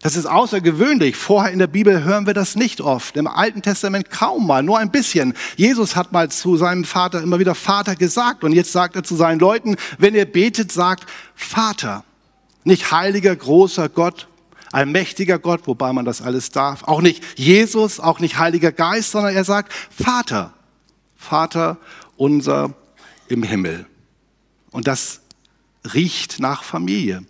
Das 0.02 0.16
ist 0.16 0.26
außergewöhnlich. 0.26 1.18
Vorher 1.18 1.52
in 1.52 1.60
der 1.60 1.68
Bibel 1.68 2.04
hören 2.04 2.26
wir 2.26 2.34
das 2.34 2.56
nicht 2.56 2.80
oft. 2.80 3.18
Im 3.18 3.28
Alten 3.28 3.62
Testament 3.62 4.10
kaum 4.10 4.48
mal, 4.48 4.64
nur 4.64 4.80
ein 4.80 4.92
bisschen. 4.92 5.34
Jesus 5.58 5.96
hat 5.96 6.14
mal 6.14 6.32
zu 6.32 6.56
seinem 6.56 6.86
Vater 6.86 7.22
immer 7.22 7.40
wieder 7.40 7.54
Vater 7.54 7.96
gesagt. 7.96 8.46
Und 8.46 8.54
jetzt 8.54 8.72
sagt 8.72 8.96
er 8.96 9.04
zu 9.04 9.16
seinen 9.16 9.40
Leuten, 9.40 9.76
wenn 9.98 10.16
ihr 10.16 10.26
betet, 10.26 10.72
sagt 10.72 11.06
Vater. 11.36 12.06
Nicht 12.64 12.92
heiliger, 12.92 13.36
großer 13.36 13.90
Gott, 13.90 14.28
allmächtiger 14.72 15.38
Gott, 15.38 15.62
wobei 15.66 15.92
man 15.92 16.06
das 16.06 16.22
alles 16.22 16.52
darf. 16.52 16.84
Auch 16.84 17.02
nicht 17.02 17.22
Jesus, 17.38 18.00
auch 18.00 18.20
nicht 18.20 18.38
Heiliger 18.38 18.72
Geist, 18.72 19.12
sondern 19.12 19.36
er 19.36 19.44
sagt 19.44 19.74
Vater. 19.90 20.54
Vater 21.18 21.78
unser 22.16 22.74
im 23.28 23.44
Himmel. 23.44 23.86
Und 24.72 24.88
das 24.88 25.20
riecht 25.94 26.40
nach 26.40 26.64
Familie. 26.64 27.24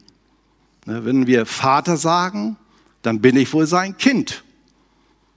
Ne, 0.89 1.05
wenn 1.05 1.27
wir 1.27 1.45
Vater 1.45 1.97
sagen, 1.97 2.57
dann 3.03 3.21
bin 3.21 3.37
ich 3.37 3.53
wohl 3.53 3.67
sein 3.67 3.95
Kind. 3.97 4.43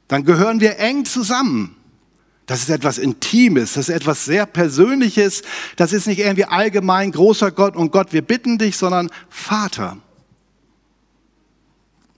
Dann 0.08 0.24
gehören 0.24 0.60
wir 0.60 0.78
eng 0.78 1.04
zusammen. 1.04 1.76
Das 2.46 2.62
ist 2.62 2.70
etwas 2.70 2.96
Intimes, 2.96 3.74
das 3.74 3.90
ist 3.90 3.94
etwas 3.94 4.24
sehr 4.24 4.46
Persönliches. 4.46 5.42
Das 5.76 5.92
ist 5.92 6.06
nicht 6.06 6.20
irgendwie 6.20 6.46
allgemein 6.46 7.12
großer 7.12 7.50
Gott 7.50 7.76
und 7.76 7.92
Gott, 7.92 8.14
wir 8.14 8.22
bitten 8.22 8.56
dich, 8.56 8.78
sondern 8.78 9.10
Vater. 9.28 9.98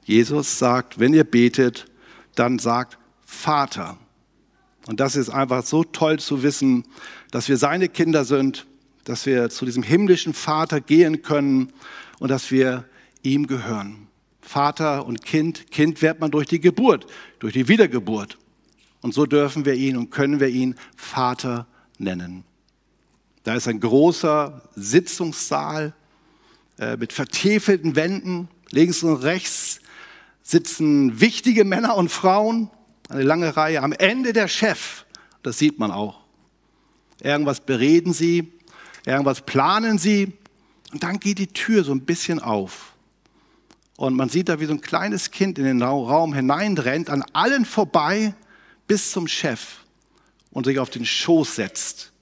Jesus 0.05 0.61
sagt, 0.61 1.01
wenn 1.01 1.13
ihr 1.13 1.25
betet, 1.25 1.87
dann 2.37 2.61
sagt 2.61 2.99
Vater. 3.27 3.99
Und 4.87 5.01
das 5.01 5.17
ist 5.17 5.31
einfach 5.31 5.65
so 5.65 5.83
toll 5.83 6.21
zu 6.21 6.45
wissen, 6.45 6.85
dass 7.33 7.49
wir 7.49 7.57
seine 7.57 7.89
Kinder 7.89 8.25
sind, 8.25 8.67
dass 9.03 9.27
wir 9.27 9.51
zu 9.51 9.65
diesem 9.65 9.83
himmlischen 9.83 10.35
Vater 10.35 10.81
gehen 10.81 11.23
können 11.23 11.73
und 12.21 12.31
dass 12.31 12.53
wir 12.53 12.85
ihm 13.25 13.47
gehören. 13.47 14.09
Vater 14.41 15.07
und 15.07 15.25
Kind, 15.25 15.71
Kind 15.71 16.03
wird 16.03 16.21
man 16.21 16.31
durch 16.31 16.47
die 16.47 16.61
Geburt, 16.61 17.07
durch 17.39 17.55
die 17.55 17.69
Wiedergeburt. 17.69 18.39
Und 19.01 19.15
so 19.15 19.27
dürfen 19.27 19.65
wir 19.65 19.75
ihn 19.75 19.97
und 19.97 20.11
können 20.11 20.41
wir 20.41 20.49
ihn 20.49 20.77
Vater 20.97 21.67
nennen. 21.99 22.45
Da 23.43 23.55
ist 23.55 23.69
ein 23.69 23.81
großer 23.81 24.63
Sitzungssaal 24.75 25.95
äh, 26.79 26.97
mit 26.97 27.13
vertäfelten 27.13 27.97
Wänden. 27.97 28.49
Links 28.71 29.03
und 29.03 29.17
rechts 29.17 29.81
sitzen 30.43 31.21
wichtige 31.21 31.65
Männer 31.65 31.97
und 31.97 32.11
Frauen, 32.11 32.71
eine 33.09 33.23
lange 33.23 33.57
Reihe. 33.57 33.83
Am 33.83 33.93
Ende 33.93 34.33
der 34.33 34.49
Chef, 34.49 35.05
das 35.43 35.59
sieht 35.59 35.79
man 35.79 35.91
auch. 35.91 36.21
Irgendwas 37.21 37.61
bereden 37.61 38.13
sie, 38.13 38.53
irgendwas 39.07 39.43
planen 39.43 39.99
sie 39.99 40.33
und 40.93 41.03
dann 41.03 41.21
geht 41.21 41.39
die 41.39 41.47
Tür 41.47 41.85
so 41.85 41.93
ein 41.93 42.05
bisschen 42.05 42.41
auf. 42.41 42.94
Und 43.97 44.15
man 44.15 44.29
sieht 44.29 44.49
da, 44.49 44.61
wie 44.61 44.67
so 44.67 44.73
ein 44.73 44.81
kleines 44.81 45.31
Kind 45.31 45.59
in 45.59 45.65
den 45.65 45.83
Raum 45.83 46.35
hineinrennt, 46.35 47.11
an 47.11 47.23
allen 47.33 47.65
vorbei 47.65 48.35
bis 48.87 49.13
zum 49.13 49.29
Chef 49.29 49.79
und 50.51 50.65
sich 50.67 50.79
auf 50.79 50.91
den 50.91 51.07
Schoß 51.07 51.57
setzt. 51.57 52.13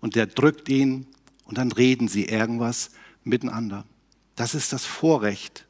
Und 0.00 0.16
der 0.16 0.26
drückt 0.26 0.68
ihn 0.68 1.06
und 1.44 1.58
dann 1.58 1.70
reden 1.70 2.08
sie 2.08 2.24
irgendwas 2.24 2.90
miteinander. 3.24 3.84
Das 4.36 4.54
ist 4.54 4.72
das 4.72 4.84
Vorrecht 4.84 5.66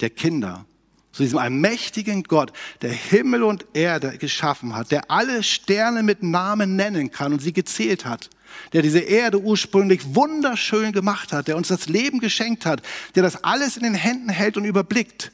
der 0.00 0.10
Kinder. 0.10 0.64
Zu 1.12 1.22
diesem 1.22 1.38
allmächtigen 1.38 2.24
Gott, 2.24 2.52
der 2.82 2.92
Himmel 2.92 3.42
und 3.42 3.66
Erde 3.74 4.18
geschaffen 4.18 4.74
hat, 4.74 4.90
der 4.90 5.10
alle 5.10 5.42
Sterne 5.42 6.02
mit 6.02 6.22
Namen 6.22 6.76
nennen 6.76 7.10
kann 7.10 7.32
und 7.32 7.40
sie 7.40 7.52
gezählt 7.52 8.04
hat 8.04 8.28
der 8.72 8.82
diese 8.82 9.00
Erde 9.00 9.40
ursprünglich 9.40 10.14
wunderschön 10.14 10.92
gemacht 10.92 11.32
hat, 11.32 11.48
der 11.48 11.56
uns 11.56 11.68
das 11.68 11.88
Leben 11.88 12.20
geschenkt 12.20 12.66
hat, 12.66 12.82
der 13.14 13.22
das 13.22 13.44
alles 13.44 13.76
in 13.76 13.82
den 13.82 13.94
Händen 13.94 14.28
hält 14.28 14.56
und 14.56 14.64
überblickt. 14.64 15.32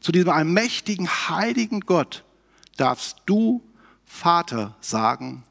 Zu 0.00 0.12
diesem 0.12 0.30
allmächtigen, 0.30 1.08
heiligen 1.08 1.80
Gott 1.80 2.24
darfst 2.76 3.18
du 3.26 3.62
Vater 4.04 4.76
sagen. 4.80 5.44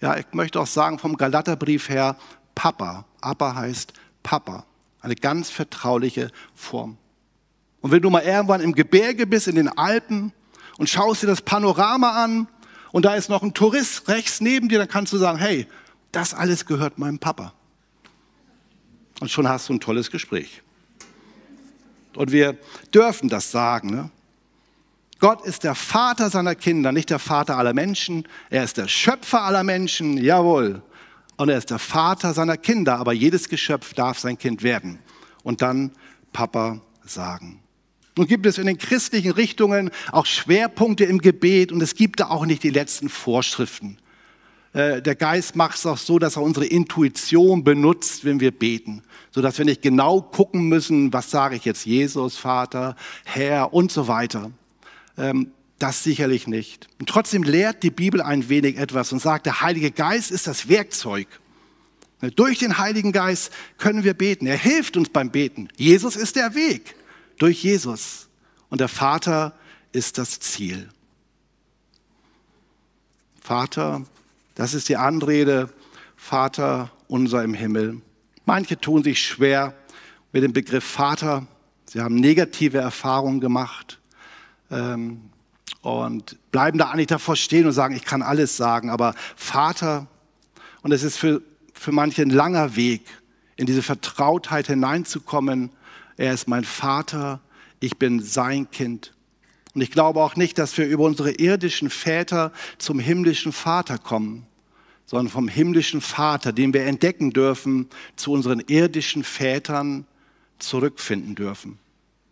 Ja, 0.00 0.16
ich 0.16 0.26
möchte 0.32 0.60
auch 0.60 0.66
sagen 0.66 0.98
vom 0.98 1.16
Galaterbrief 1.16 1.88
her 1.88 2.16
Papa. 2.54 3.06
Abba 3.20 3.54
heißt 3.54 3.92
Papa. 4.22 4.66
Eine 5.00 5.14
ganz 5.14 5.50
vertrauliche 5.50 6.30
Form. 6.54 6.98
Und 7.80 7.92
wenn 7.92 8.02
du 8.02 8.10
mal 8.10 8.22
irgendwann 8.22 8.60
im 8.60 8.74
Gebirge 8.74 9.26
bist, 9.26 9.48
in 9.48 9.54
den 9.54 9.68
Alpen 9.68 10.32
und 10.78 10.88
schaust 10.88 11.22
dir 11.22 11.28
das 11.28 11.42
Panorama 11.42 12.22
an 12.22 12.48
und 12.92 13.04
da 13.04 13.14
ist 13.14 13.28
noch 13.28 13.42
ein 13.42 13.54
Tourist 13.54 14.08
rechts 14.08 14.40
neben 14.40 14.68
dir, 14.68 14.78
dann 14.78 14.88
kannst 14.88 15.12
du 15.12 15.18
sagen, 15.18 15.38
hey, 15.38 15.66
das 16.16 16.32
alles 16.32 16.64
gehört 16.64 16.98
meinem 16.98 17.18
Papa. 17.18 17.52
Und 19.20 19.30
schon 19.30 19.46
hast 19.46 19.68
du 19.68 19.74
ein 19.74 19.80
tolles 19.80 20.10
Gespräch. 20.10 20.62
Und 22.14 22.32
wir 22.32 22.56
dürfen 22.94 23.28
das 23.28 23.50
sagen. 23.50 23.90
Ne? 23.90 24.10
Gott 25.18 25.44
ist 25.44 25.62
der 25.62 25.74
Vater 25.74 26.30
seiner 26.30 26.54
Kinder, 26.54 26.90
nicht 26.90 27.10
der 27.10 27.18
Vater 27.18 27.58
aller 27.58 27.74
Menschen. 27.74 28.26
Er 28.48 28.64
ist 28.64 28.78
der 28.78 28.88
Schöpfer 28.88 29.42
aller 29.42 29.62
Menschen, 29.62 30.16
jawohl. 30.16 30.82
Und 31.36 31.50
er 31.50 31.58
ist 31.58 31.68
der 31.68 31.78
Vater 31.78 32.32
seiner 32.32 32.56
Kinder, 32.56 32.98
aber 32.98 33.12
jedes 33.12 33.50
Geschöpf 33.50 33.92
darf 33.92 34.18
sein 34.18 34.38
Kind 34.38 34.62
werden. 34.62 34.98
Und 35.42 35.60
dann 35.60 35.92
Papa 36.32 36.80
sagen. 37.04 37.60
Nun 38.16 38.26
gibt 38.26 38.46
es 38.46 38.56
in 38.56 38.66
den 38.66 38.78
christlichen 38.78 39.32
Richtungen 39.32 39.90
auch 40.12 40.24
Schwerpunkte 40.24 41.04
im 41.04 41.18
Gebet 41.18 41.72
und 41.72 41.82
es 41.82 41.94
gibt 41.94 42.20
da 42.20 42.28
auch 42.28 42.46
nicht 42.46 42.62
die 42.62 42.70
letzten 42.70 43.10
Vorschriften. 43.10 43.98
Äh, 44.76 45.00
der 45.00 45.14
Geist 45.14 45.56
macht 45.56 45.78
es 45.78 45.86
auch 45.86 45.96
so, 45.96 46.18
dass 46.18 46.36
er 46.36 46.42
unsere 46.42 46.66
Intuition 46.66 47.64
benutzt, 47.64 48.26
wenn 48.26 48.40
wir 48.40 48.50
beten, 48.50 49.02
sodass 49.30 49.56
wir 49.56 49.64
nicht 49.64 49.80
genau 49.80 50.20
gucken 50.20 50.68
müssen, 50.68 51.14
was 51.14 51.30
sage 51.30 51.56
ich 51.56 51.64
jetzt 51.64 51.86
Jesus, 51.86 52.36
Vater, 52.36 52.94
Herr 53.24 53.72
und 53.72 53.90
so 53.90 54.06
weiter. 54.06 54.50
Ähm, 55.16 55.52
das 55.78 56.04
sicherlich 56.04 56.46
nicht. 56.46 56.88
Und 57.00 57.08
trotzdem 57.08 57.42
lehrt 57.42 57.84
die 57.84 57.90
Bibel 57.90 58.20
ein 58.20 58.50
wenig 58.50 58.76
etwas 58.76 59.12
und 59.12 59.22
sagt, 59.22 59.46
der 59.46 59.62
Heilige 59.62 59.90
Geist 59.90 60.30
ist 60.30 60.46
das 60.46 60.68
Werkzeug. 60.68 61.26
Durch 62.34 62.58
den 62.58 62.76
Heiligen 62.76 63.12
Geist 63.12 63.52
können 63.78 64.04
wir 64.04 64.14
beten. 64.14 64.46
Er 64.46 64.58
hilft 64.58 64.98
uns 64.98 65.08
beim 65.08 65.30
Beten. 65.30 65.68
Jesus 65.76 66.16
ist 66.16 66.36
der 66.36 66.54
Weg. 66.54 66.96
Durch 67.38 67.62
Jesus. 67.62 68.28
Und 68.68 68.82
der 68.82 68.88
Vater 68.88 69.54
ist 69.92 70.18
das 70.18 70.38
Ziel. 70.40 70.90
Vater, 73.40 74.04
das 74.56 74.74
ist 74.74 74.88
die 74.88 74.96
Anrede, 74.96 75.70
Vater 76.16 76.90
unser 77.06 77.44
im 77.44 77.54
Himmel. 77.54 78.02
Manche 78.44 78.78
tun 78.78 79.04
sich 79.04 79.20
schwer 79.22 79.74
mit 80.32 80.42
dem 80.42 80.52
Begriff 80.52 80.84
Vater. 80.84 81.46
Sie 81.84 82.00
haben 82.00 82.16
negative 82.16 82.78
Erfahrungen 82.78 83.40
gemacht 83.40 84.00
ähm, 84.70 85.30
und 85.82 86.36
bleiben 86.50 86.78
da 86.78 86.90
eigentlich 86.90 87.06
davor 87.06 87.36
stehen 87.36 87.66
und 87.66 87.72
sagen, 87.72 87.94
ich 87.94 88.04
kann 88.04 88.22
alles 88.22 88.56
sagen, 88.56 88.90
aber 88.90 89.14
Vater, 89.36 90.08
und 90.82 90.92
es 90.92 91.04
ist 91.04 91.16
für, 91.16 91.42
für 91.72 91.92
manche 91.92 92.22
ein 92.22 92.30
langer 92.30 92.74
Weg, 92.76 93.02
in 93.56 93.66
diese 93.66 93.82
Vertrautheit 93.82 94.66
hineinzukommen. 94.66 95.70
Er 96.16 96.32
ist 96.32 96.46
mein 96.46 96.64
Vater, 96.64 97.40
ich 97.80 97.96
bin 97.96 98.20
sein 98.20 98.70
Kind. 98.70 99.12
Und 99.76 99.82
ich 99.82 99.90
glaube 99.90 100.22
auch 100.22 100.36
nicht, 100.36 100.56
dass 100.56 100.78
wir 100.78 100.86
über 100.86 101.04
unsere 101.04 101.32
irdischen 101.32 101.90
Väter 101.90 102.50
zum 102.78 102.98
himmlischen 102.98 103.52
Vater 103.52 103.98
kommen, 103.98 104.46
sondern 105.04 105.28
vom 105.30 105.48
himmlischen 105.48 106.00
Vater, 106.00 106.54
den 106.54 106.72
wir 106.72 106.86
entdecken 106.86 107.30
dürfen, 107.30 107.90
zu 108.16 108.32
unseren 108.32 108.60
irdischen 108.60 109.22
Vätern 109.22 110.06
zurückfinden 110.58 111.34
dürfen. 111.34 111.78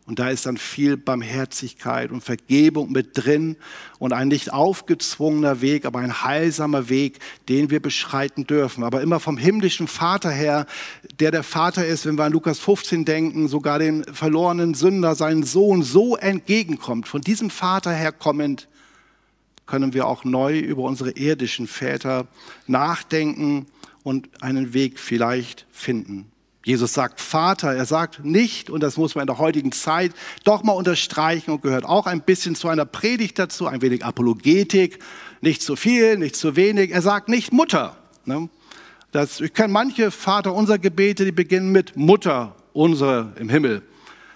Und 0.06 0.18
da 0.18 0.28
ist 0.28 0.44
dann 0.44 0.58
viel 0.58 0.99
Barmherzigkeit 0.99 2.11
und 2.11 2.23
Vergebung 2.23 2.92
mit 2.92 3.12
drin 3.14 3.56
und 3.99 4.12
ein 4.12 4.28
nicht 4.28 4.52
aufgezwungener 4.52 5.62
Weg, 5.62 5.87
aber 5.87 6.00
ein 6.00 6.23
heilsamer 6.23 6.90
Weg, 6.90 7.20
den 7.49 7.70
wir 7.70 7.80
beschreiten 7.80 8.46
dürfen. 8.46 8.84
Aber 8.84 9.00
immer 9.00 9.18
vom 9.18 9.38
himmlischen 9.38 9.88
Vater 9.88 10.30
her, 10.30 10.66
der 11.20 11.30
der 11.30 11.42
Vater 11.42 11.87
ist, 11.87 12.04
wenn 12.04 12.18
wir 12.18 12.25
an 12.25 12.32
Lukas 12.32 12.58
15 12.58 13.06
denken, 13.06 13.49
sogar 13.49 13.78
den 13.78 14.04
verlorenen 14.04 14.75
Sünder, 14.75 15.14
seinen 15.14 15.42
Sohn 15.42 15.82
so 15.82 16.16
entgegenkommt. 16.16 17.08
Von 17.08 17.23
diesem 17.23 17.49
Vater 17.49 17.92
her 17.92 18.12
kommend 18.12 18.68
können 19.64 19.94
wir 19.94 20.06
auch 20.06 20.25
neu 20.25 20.58
über 20.58 20.82
unsere 20.82 21.12
irdischen 21.12 21.66
Väter 21.66 22.26
nachdenken 22.66 23.64
und 24.02 24.42
einen 24.42 24.75
Weg 24.75 24.99
vielleicht 24.99 25.66
finden. 25.73 26.30
Jesus 26.64 26.94
sagt 26.94 27.21
Vater, 27.21 27.75
er 27.75 27.85
sagt 27.85 28.25
nicht, 28.25 28.71
und 28.71 28.83
das 28.83 28.97
muss 28.97 29.14
man 29.14 29.23
in 29.23 29.26
der 29.26 29.38
heutigen 29.38 29.71
Zeit 29.71 30.12
doch 30.44 30.62
mal 30.62 30.73
unterstreichen 30.73 31.50
und 31.50 31.62
gehört 31.62 31.85
auch 31.85 32.06
ein 32.06 32.23
bisschen 32.23 32.54
zu 32.54 32.68
einer 32.68 32.87
Predigt 32.87 33.38
dazu, 33.38 33.66
ein 33.66 33.83
wenig 33.83 34.04
Apologetik, 34.04 34.99
nicht 35.42 35.61
zu 35.61 35.76
viel, 35.76 36.16
nicht 36.16 36.37
zu 36.37 36.56
wenig. 36.56 36.90
Er 36.90 37.02
sagt 37.02 37.28
nicht 37.28 37.52
Mutter. 37.52 37.97
Ne? 38.25 38.49
Das, 39.12 39.40
ich 39.40 39.52
kenne 39.52 39.73
manche 39.73 40.11
Vater 40.11 40.54
unser 40.54 40.78
Gebete, 40.78 41.26
die 41.26 41.33
beginnen 41.33 41.71
mit 41.71 41.97
Mutter 41.97 42.56
unsere 42.73 43.33
im 43.38 43.50
Himmel. 43.50 43.83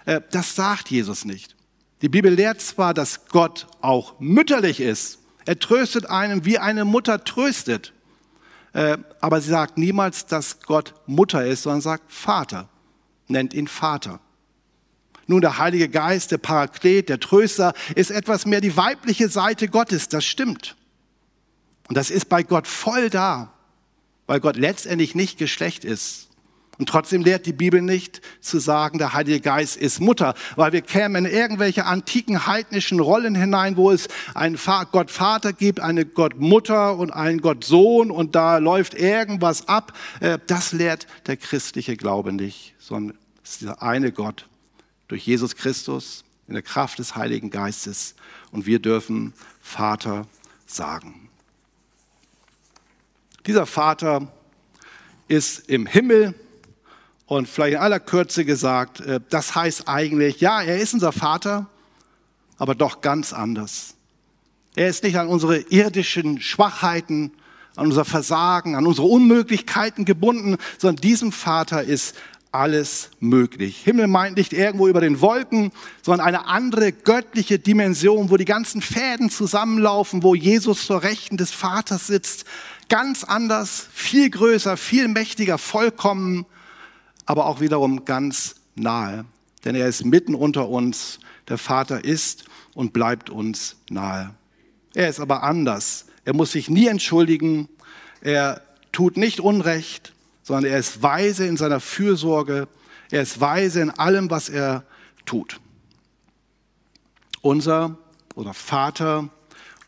Äh, 0.04 0.20
das 0.30 0.54
sagt 0.54 0.90
Jesus 0.90 1.24
nicht. 1.24 1.56
Die 2.02 2.08
Bibel 2.08 2.32
lehrt 2.32 2.60
zwar, 2.60 2.94
dass 2.94 3.26
Gott 3.28 3.66
auch 3.80 4.20
mütterlich 4.20 4.80
ist. 4.80 5.18
Er 5.46 5.58
tröstet 5.58 6.06
einen, 6.10 6.44
wie 6.44 6.58
eine 6.58 6.84
Mutter 6.84 7.24
tröstet. 7.24 7.94
Äh, 8.72 8.98
aber 9.20 9.40
sie 9.40 9.50
sagt 9.50 9.78
niemals, 9.78 10.26
dass 10.26 10.60
Gott 10.60 10.94
Mutter 11.06 11.44
ist, 11.46 11.62
sondern 11.62 11.80
sagt 11.80 12.12
Vater, 12.12 12.68
nennt 13.26 13.54
ihn 13.54 13.68
Vater. 13.68 14.20
Nun, 15.26 15.42
der 15.42 15.58
Heilige 15.58 15.88
Geist, 15.88 16.30
der 16.30 16.38
Paraklet, 16.38 17.08
der 17.08 17.20
Tröster, 17.20 17.74
ist 17.94 18.10
etwas 18.10 18.46
mehr 18.46 18.62
die 18.62 18.76
weibliche 18.76 19.28
Seite 19.28 19.68
Gottes. 19.68 20.08
Das 20.08 20.24
stimmt. 20.24 20.74
Und 21.88 21.96
das 21.96 22.10
ist 22.10 22.28
bei 22.30 22.42
Gott 22.42 22.66
voll 22.66 23.10
da, 23.10 23.52
weil 24.26 24.40
Gott 24.40 24.56
letztendlich 24.56 25.14
nicht 25.14 25.38
Geschlecht 25.38 25.84
ist. 25.84 26.27
Und 26.78 26.88
trotzdem 26.88 27.22
lehrt 27.22 27.44
die 27.44 27.52
Bibel 27.52 27.82
nicht 27.82 28.20
zu 28.40 28.60
sagen, 28.60 28.98
der 28.98 29.12
Heilige 29.12 29.40
Geist 29.40 29.76
ist 29.76 30.00
Mutter, 30.00 30.34
weil 30.54 30.72
wir 30.72 30.82
kämen 30.82 31.24
in 31.24 31.32
irgendwelche 31.32 31.84
antiken 31.86 32.46
heidnischen 32.46 33.00
Rollen 33.00 33.34
hinein, 33.34 33.76
wo 33.76 33.90
es 33.90 34.08
einen 34.34 34.58
Gott 34.92 35.10
Vater 35.10 35.52
gibt, 35.52 35.80
eine 35.80 36.06
Gott 36.06 36.38
Mutter 36.38 36.96
und 36.96 37.10
einen 37.10 37.40
Gott 37.40 37.64
Sohn 37.64 38.12
und 38.12 38.36
da 38.36 38.58
läuft 38.58 38.94
irgendwas 38.94 39.66
ab. 39.66 39.92
Äh, 40.20 40.38
das 40.46 40.72
lehrt 40.72 41.08
der 41.26 41.36
christliche 41.36 41.96
Glaube 41.96 42.32
nicht, 42.32 42.74
sondern 42.78 43.18
es 43.42 43.50
ist 43.50 43.60
dieser 43.62 43.82
eine 43.82 44.12
Gott 44.12 44.46
durch 45.08 45.26
Jesus 45.26 45.56
Christus 45.56 46.24
in 46.46 46.54
der 46.54 46.62
Kraft 46.62 47.00
des 47.00 47.16
Heiligen 47.16 47.50
Geistes 47.50 48.14
und 48.52 48.66
wir 48.66 48.78
dürfen 48.78 49.34
Vater 49.60 50.26
sagen. 50.66 51.28
Dieser 53.46 53.66
Vater 53.66 54.32
ist 55.26 55.68
im 55.68 55.86
Himmel 55.86 56.34
und 57.28 57.46
vielleicht 57.46 57.74
in 57.74 57.80
aller 57.80 58.00
Kürze 58.00 58.44
gesagt, 58.44 59.00
äh, 59.00 59.20
das 59.28 59.54
heißt 59.54 59.86
eigentlich, 59.86 60.40
ja, 60.40 60.62
er 60.62 60.78
ist 60.78 60.94
unser 60.94 61.12
Vater, 61.12 61.66
aber 62.56 62.74
doch 62.74 63.02
ganz 63.02 63.32
anders. 63.32 63.94
Er 64.74 64.88
ist 64.88 65.04
nicht 65.04 65.18
an 65.18 65.28
unsere 65.28 65.58
irdischen 65.58 66.40
Schwachheiten, 66.40 67.32
an 67.76 67.86
unser 67.86 68.04
Versagen, 68.04 68.74
an 68.74 68.86
unsere 68.86 69.06
Unmöglichkeiten 69.06 70.04
gebunden, 70.04 70.56
sondern 70.78 71.02
diesem 71.02 71.30
Vater 71.30 71.82
ist 71.84 72.16
alles 72.50 73.10
möglich. 73.20 73.82
Himmel 73.84 74.06
meint 74.06 74.38
nicht 74.38 74.54
irgendwo 74.54 74.88
über 74.88 75.02
den 75.02 75.20
Wolken, 75.20 75.70
sondern 76.02 76.26
eine 76.26 76.46
andere 76.46 76.92
göttliche 76.92 77.58
Dimension, 77.58 78.30
wo 78.30 78.38
die 78.38 78.46
ganzen 78.46 78.80
Fäden 78.80 79.28
zusammenlaufen, 79.28 80.22
wo 80.22 80.34
Jesus 80.34 80.86
zur 80.86 81.02
Rechten 81.02 81.36
des 81.36 81.50
Vaters 81.50 82.06
sitzt. 82.06 82.46
Ganz 82.88 83.22
anders, 83.22 83.86
viel 83.92 84.30
größer, 84.30 84.78
viel 84.78 85.08
mächtiger, 85.08 85.58
vollkommen 85.58 86.46
aber 87.28 87.44
auch 87.44 87.60
wiederum 87.60 88.06
ganz 88.06 88.54
nahe. 88.74 89.26
Denn 89.66 89.74
er 89.74 89.86
ist 89.86 90.02
mitten 90.02 90.34
unter 90.34 90.70
uns. 90.70 91.20
Der 91.48 91.58
Vater 91.58 92.02
ist 92.02 92.46
und 92.74 92.94
bleibt 92.94 93.28
uns 93.28 93.76
nahe. 93.90 94.34
Er 94.94 95.10
ist 95.10 95.20
aber 95.20 95.42
anders. 95.42 96.06
Er 96.24 96.34
muss 96.34 96.52
sich 96.52 96.70
nie 96.70 96.86
entschuldigen. 96.86 97.68
Er 98.22 98.62
tut 98.92 99.18
nicht 99.18 99.40
Unrecht, 99.40 100.14
sondern 100.42 100.72
er 100.72 100.78
ist 100.78 101.02
weise 101.02 101.46
in 101.46 101.58
seiner 101.58 101.80
Fürsorge. 101.80 102.66
Er 103.10 103.20
ist 103.20 103.38
weise 103.42 103.82
in 103.82 103.90
allem, 103.90 104.30
was 104.30 104.48
er 104.48 104.84
tut. 105.26 105.60
Unser 107.42 107.98
oder 108.36 108.54
Vater, 108.54 109.28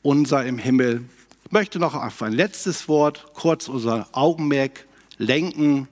unser 0.02 0.44
im 0.44 0.58
Himmel. 0.58 1.06
Ich 1.46 1.52
möchte 1.52 1.78
noch 1.78 1.94
auf 1.94 2.20
ein 2.20 2.34
letztes 2.34 2.86
Wort 2.86 3.28
kurz 3.32 3.68
unser 3.68 4.08
Augenmerk 4.12 4.86
lenken 5.16 5.88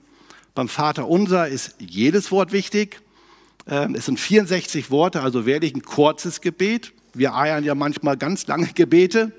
beim 0.59 0.69
Vater 0.69 1.09
unser 1.09 1.47
ist 1.47 1.77
jedes 1.79 2.33
Wort 2.33 2.51
wichtig. 2.51 3.01
Ähm, 3.69 3.95
es 3.95 4.07
sind 4.07 4.19
64 4.19 4.91
Worte, 4.91 5.23
also 5.23 5.47
wirklich 5.47 5.73
ein 5.73 5.83
kurzes 5.83 6.41
Gebet. 6.41 6.93
Wir 7.15 7.37
eiern 7.37 7.63
ja 7.63 7.77
manchmal 7.77 8.17
ganz 8.17 8.49
lange 8.49 8.67
Gebete. 8.75 9.31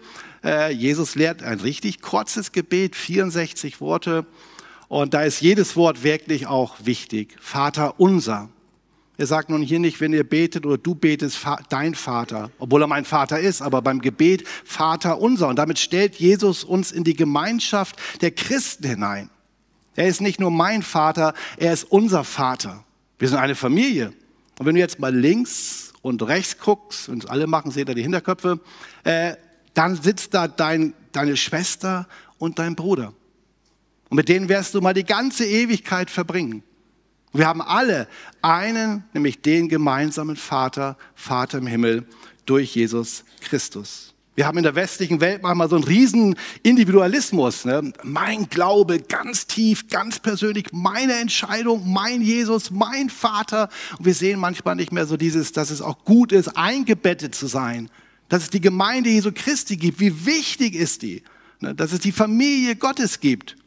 Äh, 0.46 0.72
Jesus 0.72 1.16
lehrt 1.16 1.44
ein 1.44 1.60
richtig 1.60 2.00
kurzes 2.02 2.54
Gebet, 2.54 2.96
64 2.96 3.82
Worte. 3.82 4.26
Und 4.88 5.14
da 5.14 5.24
ist 5.24 5.42
jedes 5.42 5.76
Wort 5.76 6.06
wirklich 6.06 6.48
auch 6.48 6.78
wichtig. 6.86 7.36
Vater 7.42 8.00
unser. 8.00 8.48
Er 9.18 9.28
sagt 9.28 9.50
nun 9.50 9.62
hier 9.62 9.80
nicht, 9.80 10.00
wenn 10.00 10.14
ihr 10.14 10.24
betet 10.24 10.66
oder 10.66 10.78
du 10.78 10.96
betest, 10.96 11.46
dein 11.68 11.96
Vater, 11.96 12.50
obwohl 12.60 12.84
er 12.84 12.88
mein 12.88 13.04
Vater 13.04 13.42
ist, 13.42 13.62
aber 13.62 13.82
beim 13.82 14.00
Gebet 14.00 14.48
Vater 14.64 15.20
unser. 15.20 15.50
Und 15.50 15.58
damit 15.58 15.80
stellt 15.80 16.16
Jesus 16.16 16.64
uns 16.64 16.94
in 16.94 17.04
die 17.04 17.14
Gemeinschaft 17.14 17.98
der 18.22 18.32
Christen 18.32 18.88
hinein. 18.88 19.30
Er 20.00 20.08
ist 20.08 20.22
nicht 20.22 20.40
nur 20.40 20.50
mein 20.50 20.82
Vater, 20.82 21.34
er 21.58 21.74
ist 21.74 21.84
unser 21.84 22.24
Vater. 22.24 22.86
Wir 23.18 23.28
sind 23.28 23.38
eine 23.38 23.54
Familie. 23.54 24.14
Und 24.58 24.66
wenn 24.66 24.76
du 24.76 24.80
jetzt 24.80 24.98
mal 24.98 25.14
links 25.14 25.92
und 26.02 26.22
rechts 26.24 26.58
guckst, 26.58 27.10
und 27.10 27.30
alle 27.30 27.48
machen, 27.48 27.70
seht 27.70 27.90
ihr 27.90 27.96
die 27.96 28.04
Hinterköpfe, 28.04 28.62
äh, 29.04 29.34
dann 29.74 30.02
sitzt 30.02 30.34
da 30.34 30.48
dein, 30.48 30.94
deine 31.12 31.36
Schwester 31.36 32.08
und 32.38 32.60
dein 32.60 32.78
Bruder. 32.78 33.14
Und 34.08 34.16
mit 34.16 34.30
denen 34.30 34.48
wirst 34.48 34.74
du 34.74 34.80
mal 34.80 34.94
die 34.94 35.04
ganze 35.04 35.46
Ewigkeit 35.46 36.10
verbringen. 36.10 36.64
Wir 37.34 37.48
haben 37.48 37.62
alle 37.62 38.08
einen, 38.42 39.04
nämlich 39.12 39.42
den 39.42 39.68
gemeinsamen 39.68 40.38
Vater, 40.38 40.98
Vater 41.14 41.58
im 41.58 41.68
Himmel, 41.68 42.08
durch 42.46 42.74
Jesus 42.74 43.26
Christus. 43.42 44.09
Wir 44.40 44.48
haben 44.48 44.58
in 44.58 44.64
der 44.64 44.76
westlichen 44.76 45.20
Welt 45.20 45.44
manchmal 45.44 45.68
so 45.68 45.76
einen 45.76 45.84
riesen 45.84 46.38
Individualismus. 46.64 47.66
Ne? 47.66 47.92
Mein 48.04 48.48
Glaube 48.48 49.02
ganz 49.02 49.48
tief, 49.48 49.90
ganz 49.90 50.20
persönlich, 50.20 50.68
meine 50.72 51.16
Entscheidung, 51.16 51.92
mein 51.92 52.22
Jesus, 52.22 52.72
mein 52.72 53.10
Vater. 53.10 53.68
Und 53.98 54.06
wir 54.06 54.14
sehen 54.14 54.40
manchmal 54.40 54.78
nicht 54.78 54.94
mehr 54.94 55.06
so 55.06 55.18
dieses, 55.18 55.52
dass 55.52 55.72
es 55.72 55.82
auch 55.82 56.06
gut 56.06 56.32
ist, 56.32 56.56
eingebettet 56.56 57.36
zu 57.36 57.48
sein. 57.48 57.90
Dass 58.30 58.44
es 58.44 58.50
die 58.50 58.62
Gemeinde 58.62 59.10
Jesu 59.10 59.34
Christi 59.36 59.76
gibt. 59.76 60.00
Wie 60.00 60.26
wichtig 60.26 60.74
ist 60.74 61.02
die? 61.02 61.22
Ne? 61.60 61.76
Dass 61.76 61.92
es 61.92 62.00
die 62.00 62.14
Familie 62.14 62.78
Gottes 62.78 63.20
gibt. 63.20 63.58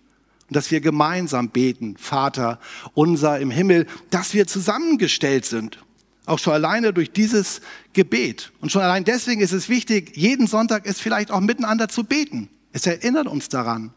Dass 0.49 0.71
wir 0.71 0.81
gemeinsam 0.81 1.51
beten, 1.51 1.99
Vater 1.99 2.59
unser 2.95 3.39
im 3.41 3.51
Himmel, 3.51 3.87
dass 4.09 4.33
wir 4.33 4.47
zusammengestellt 4.47 5.45
sind. 5.45 5.81
Auch 6.25 6.39
schon 6.39 6.53
alleine 6.53 6.93
durch 6.93 7.13
dieses 7.13 7.61
Gebet. 7.93 8.53
Und 8.61 8.71
schon 8.71 8.83
allein 8.83 9.05
deswegen 9.05 9.41
ist 9.41 9.53
es 9.53 9.69
wichtig, 9.69 10.17
jeden 10.17 10.47
Sonntag 10.47 10.87
es 10.87 11.01
vielleicht 11.01 11.31
auch 11.31 11.41
miteinander 11.41 11.89
zu 11.89 12.05
beten. 12.05 12.49
Es 12.73 12.87
erinnert 12.87 13.27
uns 13.27 13.49
daran. 13.49 13.93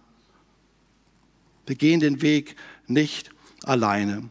Wir 1.67 1.75
gehen 1.75 1.99
den 1.99 2.21
Weg 2.21 2.55
nicht 2.87 3.29
alleine. 3.63 4.29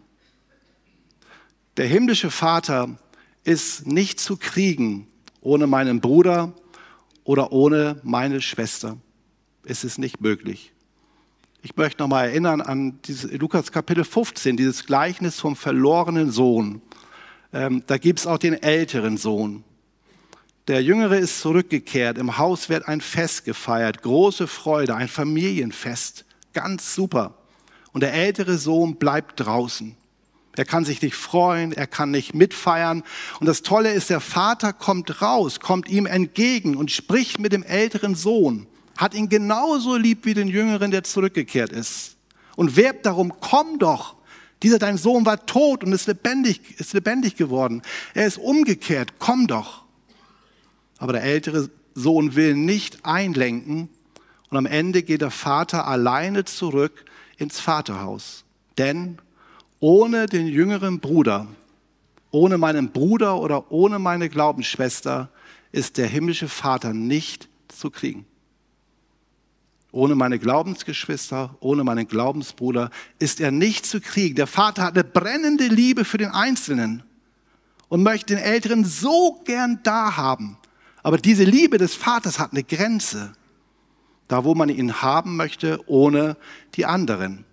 Der 1.76 1.86
himmlische 1.86 2.30
Vater 2.30 2.98
ist 3.44 3.86
nicht 3.86 4.20
zu 4.20 4.36
kriegen 4.36 5.06
ohne 5.44 5.66
meinen 5.66 6.00
Bruder 6.00 6.52
oder 7.22 7.52
ohne 7.52 8.00
meine 8.02 8.40
Schwester. 8.40 8.96
Es 9.64 9.84
ist 9.84 9.98
nicht 9.98 10.20
möglich. 10.20 10.72
Ich 11.62 11.76
möchte 11.76 12.02
noch 12.02 12.08
mal 12.08 12.26
erinnern 12.26 12.60
an 12.60 12.98
dieses 13.04 13.30
Lukas 13.32 13.72
Kapitel 13.72 14.04
15, 14.04 14.56
dieses 14.56 14.84
Gleichnis 14.84 15.40
vom 15.40 15.56
verlorenen 15.56 16.30
Sohn. 16.30 16.82
Ähm, 17.54 17.84
da 17.86 17.98
gibt 17.98 18.18
es 18.18 18.26
auch 18.26 18.38
den 18.38 18.60
älteren 18.60 19.16
Sohn. 19.16 19.62
Der 20.66 20.82
Jüngere 20.82 21.18
ist 21.18 21.40
zurückgekehrt. 21.40 22.18
Im 22.18 22.36
Haus 22.36 22.68
wird 22.68 22.88
ein 22.88 23.00
Fest 23.00 23.44
gefeiert. 23.44 24.02
Große 24.02 24.48
Freude, 24.48 24.96
ein 24.96 25.08
Familienfest. 25.08 26.24
Ganz 26.52 26.94
super. 26.94 27.34
Und 27.92 28.02
der 28.02 28.12
ältere 28.12 28.58
Sohn 28.58 28.96
bleibt 28.96 29.40
draußen. 29.40 29.96
Er 30.56 30.64
kann 30.64 30.84
sich 30.84 31.00
nicht 31.02 31.16
freuen, 31.16 31.72
er 31.72 31.86
kann 31.86 32.10
nicht 32.10 32.34
mitfeiern. 32.34 33.02
Und 33.38 33.46
das 33.46 33.62
Tolle 33.62 33.92
ist, 33.92 34.10
der 34.10 34.20
Vater 34.20 34.72
kommt 34.72 35.22
raus, 35.22 35.60
kommt 35.60 35.88
ihm 35.88 36.06
entgegen 36.06 36.76
und 36.76 36.90
spricht 36.90 37.38
mit 37.38 37.52
dem 37.52 37.62
älteren 37.62 38.14
Sohn. 38.14 38.66
Hat 38.96 39.14
ihn 39.14 39.28
genauso 39.28 39.96
lieb 39.96 40.24
wie 40.24 40.34
den 40.34 40.48
Jüngeren, 40.48 40.90
der 40.90 41.04
zurückgekehrt 41.04 41.72
ist. 41.72 42.16
Und 42.56 42.76
werbt 42.76 43.06
darum, 43.06 43.34
komm 43.40 43.78
doch, 43.78 44.16
dieser 44.64 44.78
dein 44.78 44.96
Sohn 44.96 45.26
war 45.26 45.44
tot 45.44 45.84
und 45.84 45.92
ist 45.92 46.06
lebendig, 46.08 46.80
ist 46.80 46.94
lebendig 46.94 47.36
geworden. 47.36 47.82
Er 48.14 48.26
ist 48.26 48.38
umgekehrt. 48.38 49.14
Komm 49.18 49.46
doch. 49.46 49.84
Aber 50.98 51.12
der 51.12 51.22
ältere 51.22 51.68
Sohn 51.94 52.34
will 52.34 52.54
nicht 52.54 53.04
einlenken 53.04 53.90
und 54.48 54.56
am 54.56 54.66
Ende 54.66 55.02
geht 55.02 55.20
der 55.20 55.30
Vater 55.30 55.86
alleine 55.86 56.44
zurück 56.44 57.04
ins 57.36 57.60
Vaterhaus. 57.60 58.44
Denn 58.78 59.18
ohne 59.80 60.26
den 60.26 60.46
jüngeren 60.46 60.98
Bruder, 60.98 61.46
ohne 62.30 62.56
meinen 62.56 62.90
Bruder 62.90 63.38
oder 63.40 63.70
ohne 63.70 63.98
meine 63.98 64.30
Glaubensschwester 64.30 65.28
ist 65.72 65.98
der 65.98 66.06
himmlische 66.06 66.48
Vater 66.48 66.94
nicht 66.94 67.48
zu 67.68 67.90
kriegen. 67.90 68.24
Ohne 69.94 70.16
meine 70.16 70.40
Glaubensgeschwister, 70.40 71.56
ohne 71.60 71.84
meinen 71.84 72.08
Glaubensbruder 72.08 72.90
ist 73.20 73.40
er 73.40 73.52
nicht 73.52 73.86
zu 73.86 74.00
kriegen. 74.00 74.34
Der 74.34 74.48
Vater 74.48 74.82
hat 74.82 74.94
eine 74.94 75.04
brennende 75.04 75.68
Liebe 75.68 76.04
für 76.04 76.18
den 76.18 76.32
Einzelnen 76.32 77.04
und 77.88 78.02
möchte 78.02 78.34
den 78.34 78.42
Älteren 78.42 78.84
so 78.84 79.40
gern 79.44 79.78
da 79.84 80.16
haben. 80.16 80.58
Aber 81.04 81.16
diese 81.16 81.44
Liebe 81.44 81.78
des 81.78 81.94
Vaters 81.94 82.40
hat 82.40 82.50
eine 82.50 82.64
Grenze. 82.64 83.34
Da, 84.26 84.42
wo 84.42 84.56
man 84.56 84.68
ihn 84.68 85.00
haben 85.00 85.36
möchte, 85.36 85.78
ohne 85.86 86.36
die 86.74 86.86
anderen. 86.86 87.44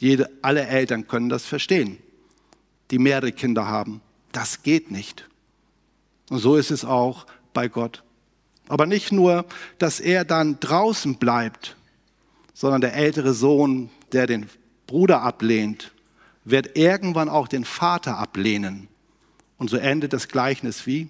Jede, 0.00 0.30
alle 0.40 0.66
Eltern 0.66 1.06
können 1.06 1.28
das 1.28 1.44
verstehen, 1.44 1.98
die 2.90 2.98
mehrere 2.98 3.32
Kinder 3.32 3.66
haben. 3.66 4.00
Das 4.32 4.62
geht 4.62 4.90
nicht. 4.90 5.28
Und 6.30 6.38
so 6.38 6.56
ist 6.56 6.70
es 6.70 6.86
auch 6.86 7.26
bei 7.52 7.68
Gott. 7.68 8.04
Aber 8.68 8.86
nicht 8.86 9.12
nur, 9.12 9.46
dass 9.78 9.98
er 10.00 10.24
dann 10.24 10.60
draußen 10.60 11.16
bleibt, 11.16 11.76
sondern 12.54 12.80
der 12.80 12.94
ältere 12.94 13.34
Sohn, 13.34 13.90
der 14.12 14.26
den 14.26 14.46
Bruder 14.86 15.22
ablehnt, 15.22 15.92
wird 16.44 16.76
irgendwann 16.76 17.28
auch 17.28 17.48
den 17.48 17.64
Vater 17.64 18.18
ablehnen 18.18 18.88
Und 19.58 19.70
so 19.70 19.76
endet 19.76 20.12
das 20.12 20.28
Gleichnis 20.28 20.86
wie? 20.86 21.08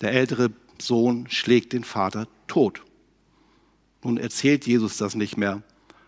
Der 0.00 0.12
ältere 0.12 0.50
Sohn 0.78 1.28
schlägt 1.28 1.72
den 1.72 1.84
Vater 1.84 2.28
tot. 2.46 2.82
Nun 4.02 4.18
erzählt 4.18 4.66
Jesus 4.66 4.98
das 4.98 5.14
nicht 5.14 5.36
mehr, 5.36 5.62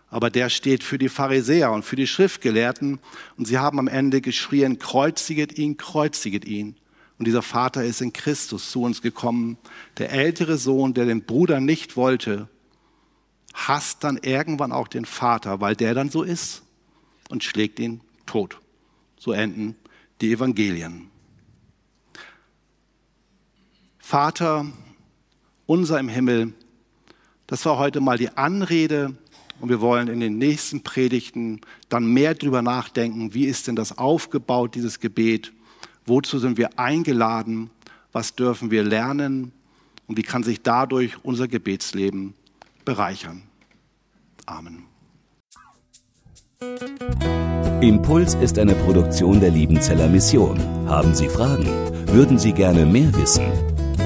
aber 0.09 0.29
der 0.29 0.49
steht 0.49 0.83
für 0.83 0.97
die 0.97 1.09
Pharisäer 1.09 1.71
und 1.71 1.83
für 1.83 1.95
die 1.95 2.07
Schriftgelehrten 2.07 2.99
und 3.37 3.45
sie 3.45 3.57
haben 3.57 3.79
am 3.79 3.87
Ende 3.87 4.21
geschrien, 4.21 4.79
kreuziget 4.79 5.57
ihn, 5.57 5.77
kreuziget 5.77 6.45
ihn. 6.45 6.75
Und 7.19 7.25
dieser 7.25 7.41
Vater 7.41 7.83
ist 7.83 8.01
in 8.01 8.13
Christus 8.13 8.71
zu 8.71 8.81
uns 8.81 9.01
gekommen. 9.01 9.57
Der 9.97 10.11
ältere 10.11 10.57
Sohn, 10.57 10.93
der 10.93 11.05
den 11.05 11.25
Bruder 11.25 11.59
nicht 11.59 11.97
wollte, 11.97 12.47
hasst 13.53 14.05
dann 14.05 14.17
irgendwann 14.17 14.71
auch 14.71 14.87
den 14.87 15.03
Vater, 15.03 15.59
weil 15.59 15.75
der 15.75 15.93
dann 15.93 16.09
so 16.09 16.23
ist 16.23 16.63
und 17.27 17.43
schlägt 17.43 17.77
ihn 17.79 17.99
tot. 18.25 18.61
So 19.17 19.33
enden 19.33 19.75
die 20.21 20.31
Evangelien. 20.31 21.09
Vater, 23.97 24.65
unser 25.65 25.99
im 25.99 26.07
Himmel, 26.07 26.53
das 27.47 27.65
war 27.65 27.77
heute 27.77 27.99
mal 27.99 28.17
die 28.17 28.29
Anrede 28.29 29.17
und 29.59 29.67
wir 29.67 29.81
wollen 29.81 30.07
in 30.07 30.21
den 30.21 30.37
nächsten 30.37 30.83
Predigten 30.83 31.59
dann 31.89 32.05
mehr 32.05 32.33
darüber 32.33 32.61
nachdenken, 32.61 33.33
wie 33.33 33.45
ist 33.45 33.67
denn 33.67 33.75
das 33.75 33.97
aufgebaut, 33.97 34.75
dieses 34.75 35.01
Gebet, 35.01 35.51
wozu 36.09 36.39
sind 36.39 36.57
wir 36.57 36.77
eingeladen, 36.77 37.69
was 38.11 38.35
dürfen 38.35 38.71
wir 38.71 38.83
lernen 38.83 39.53
und 40.07 40.17
wie 40.17 40.23
kann 40.23 40.43
sich 40.43 40.61
dadurch 40.61 41.23
unser 41.23 41.47
Gebetsleben 41.47 42.33
bereichern. 42.83 43.43
Amen. 44.45 44.83
Impuls 47.81 48.35
ist 48.35 48.59
eine 48.59 48.75
Produktion 48.75 49.39
der 49.39 49.51
Liebenzeller 49.51 50.09
Mission. 50.09 50.59
Haben 50.87 51.15
Sie 51.15 51.29
Fragen? 51.29 51.69
Würden 52.07 52.37
Sie 52.37 52.51
gerne 52.51 52.85
mehr 52.85 53.15
wissen? 53.15 53.45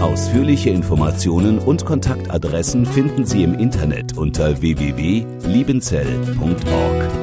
Ausführliche 0.01 0.69
Informationen 0.69 1.57
und 1.57 1.83
Kontaktadressen 1.85 2.85
finden 2.85 3.25
Sie 3.25 3.41
im 3.43 3.55
Internet 3.55 4.15
unter 4.17 4.61
www.liebenzell.org. 4.61 7.22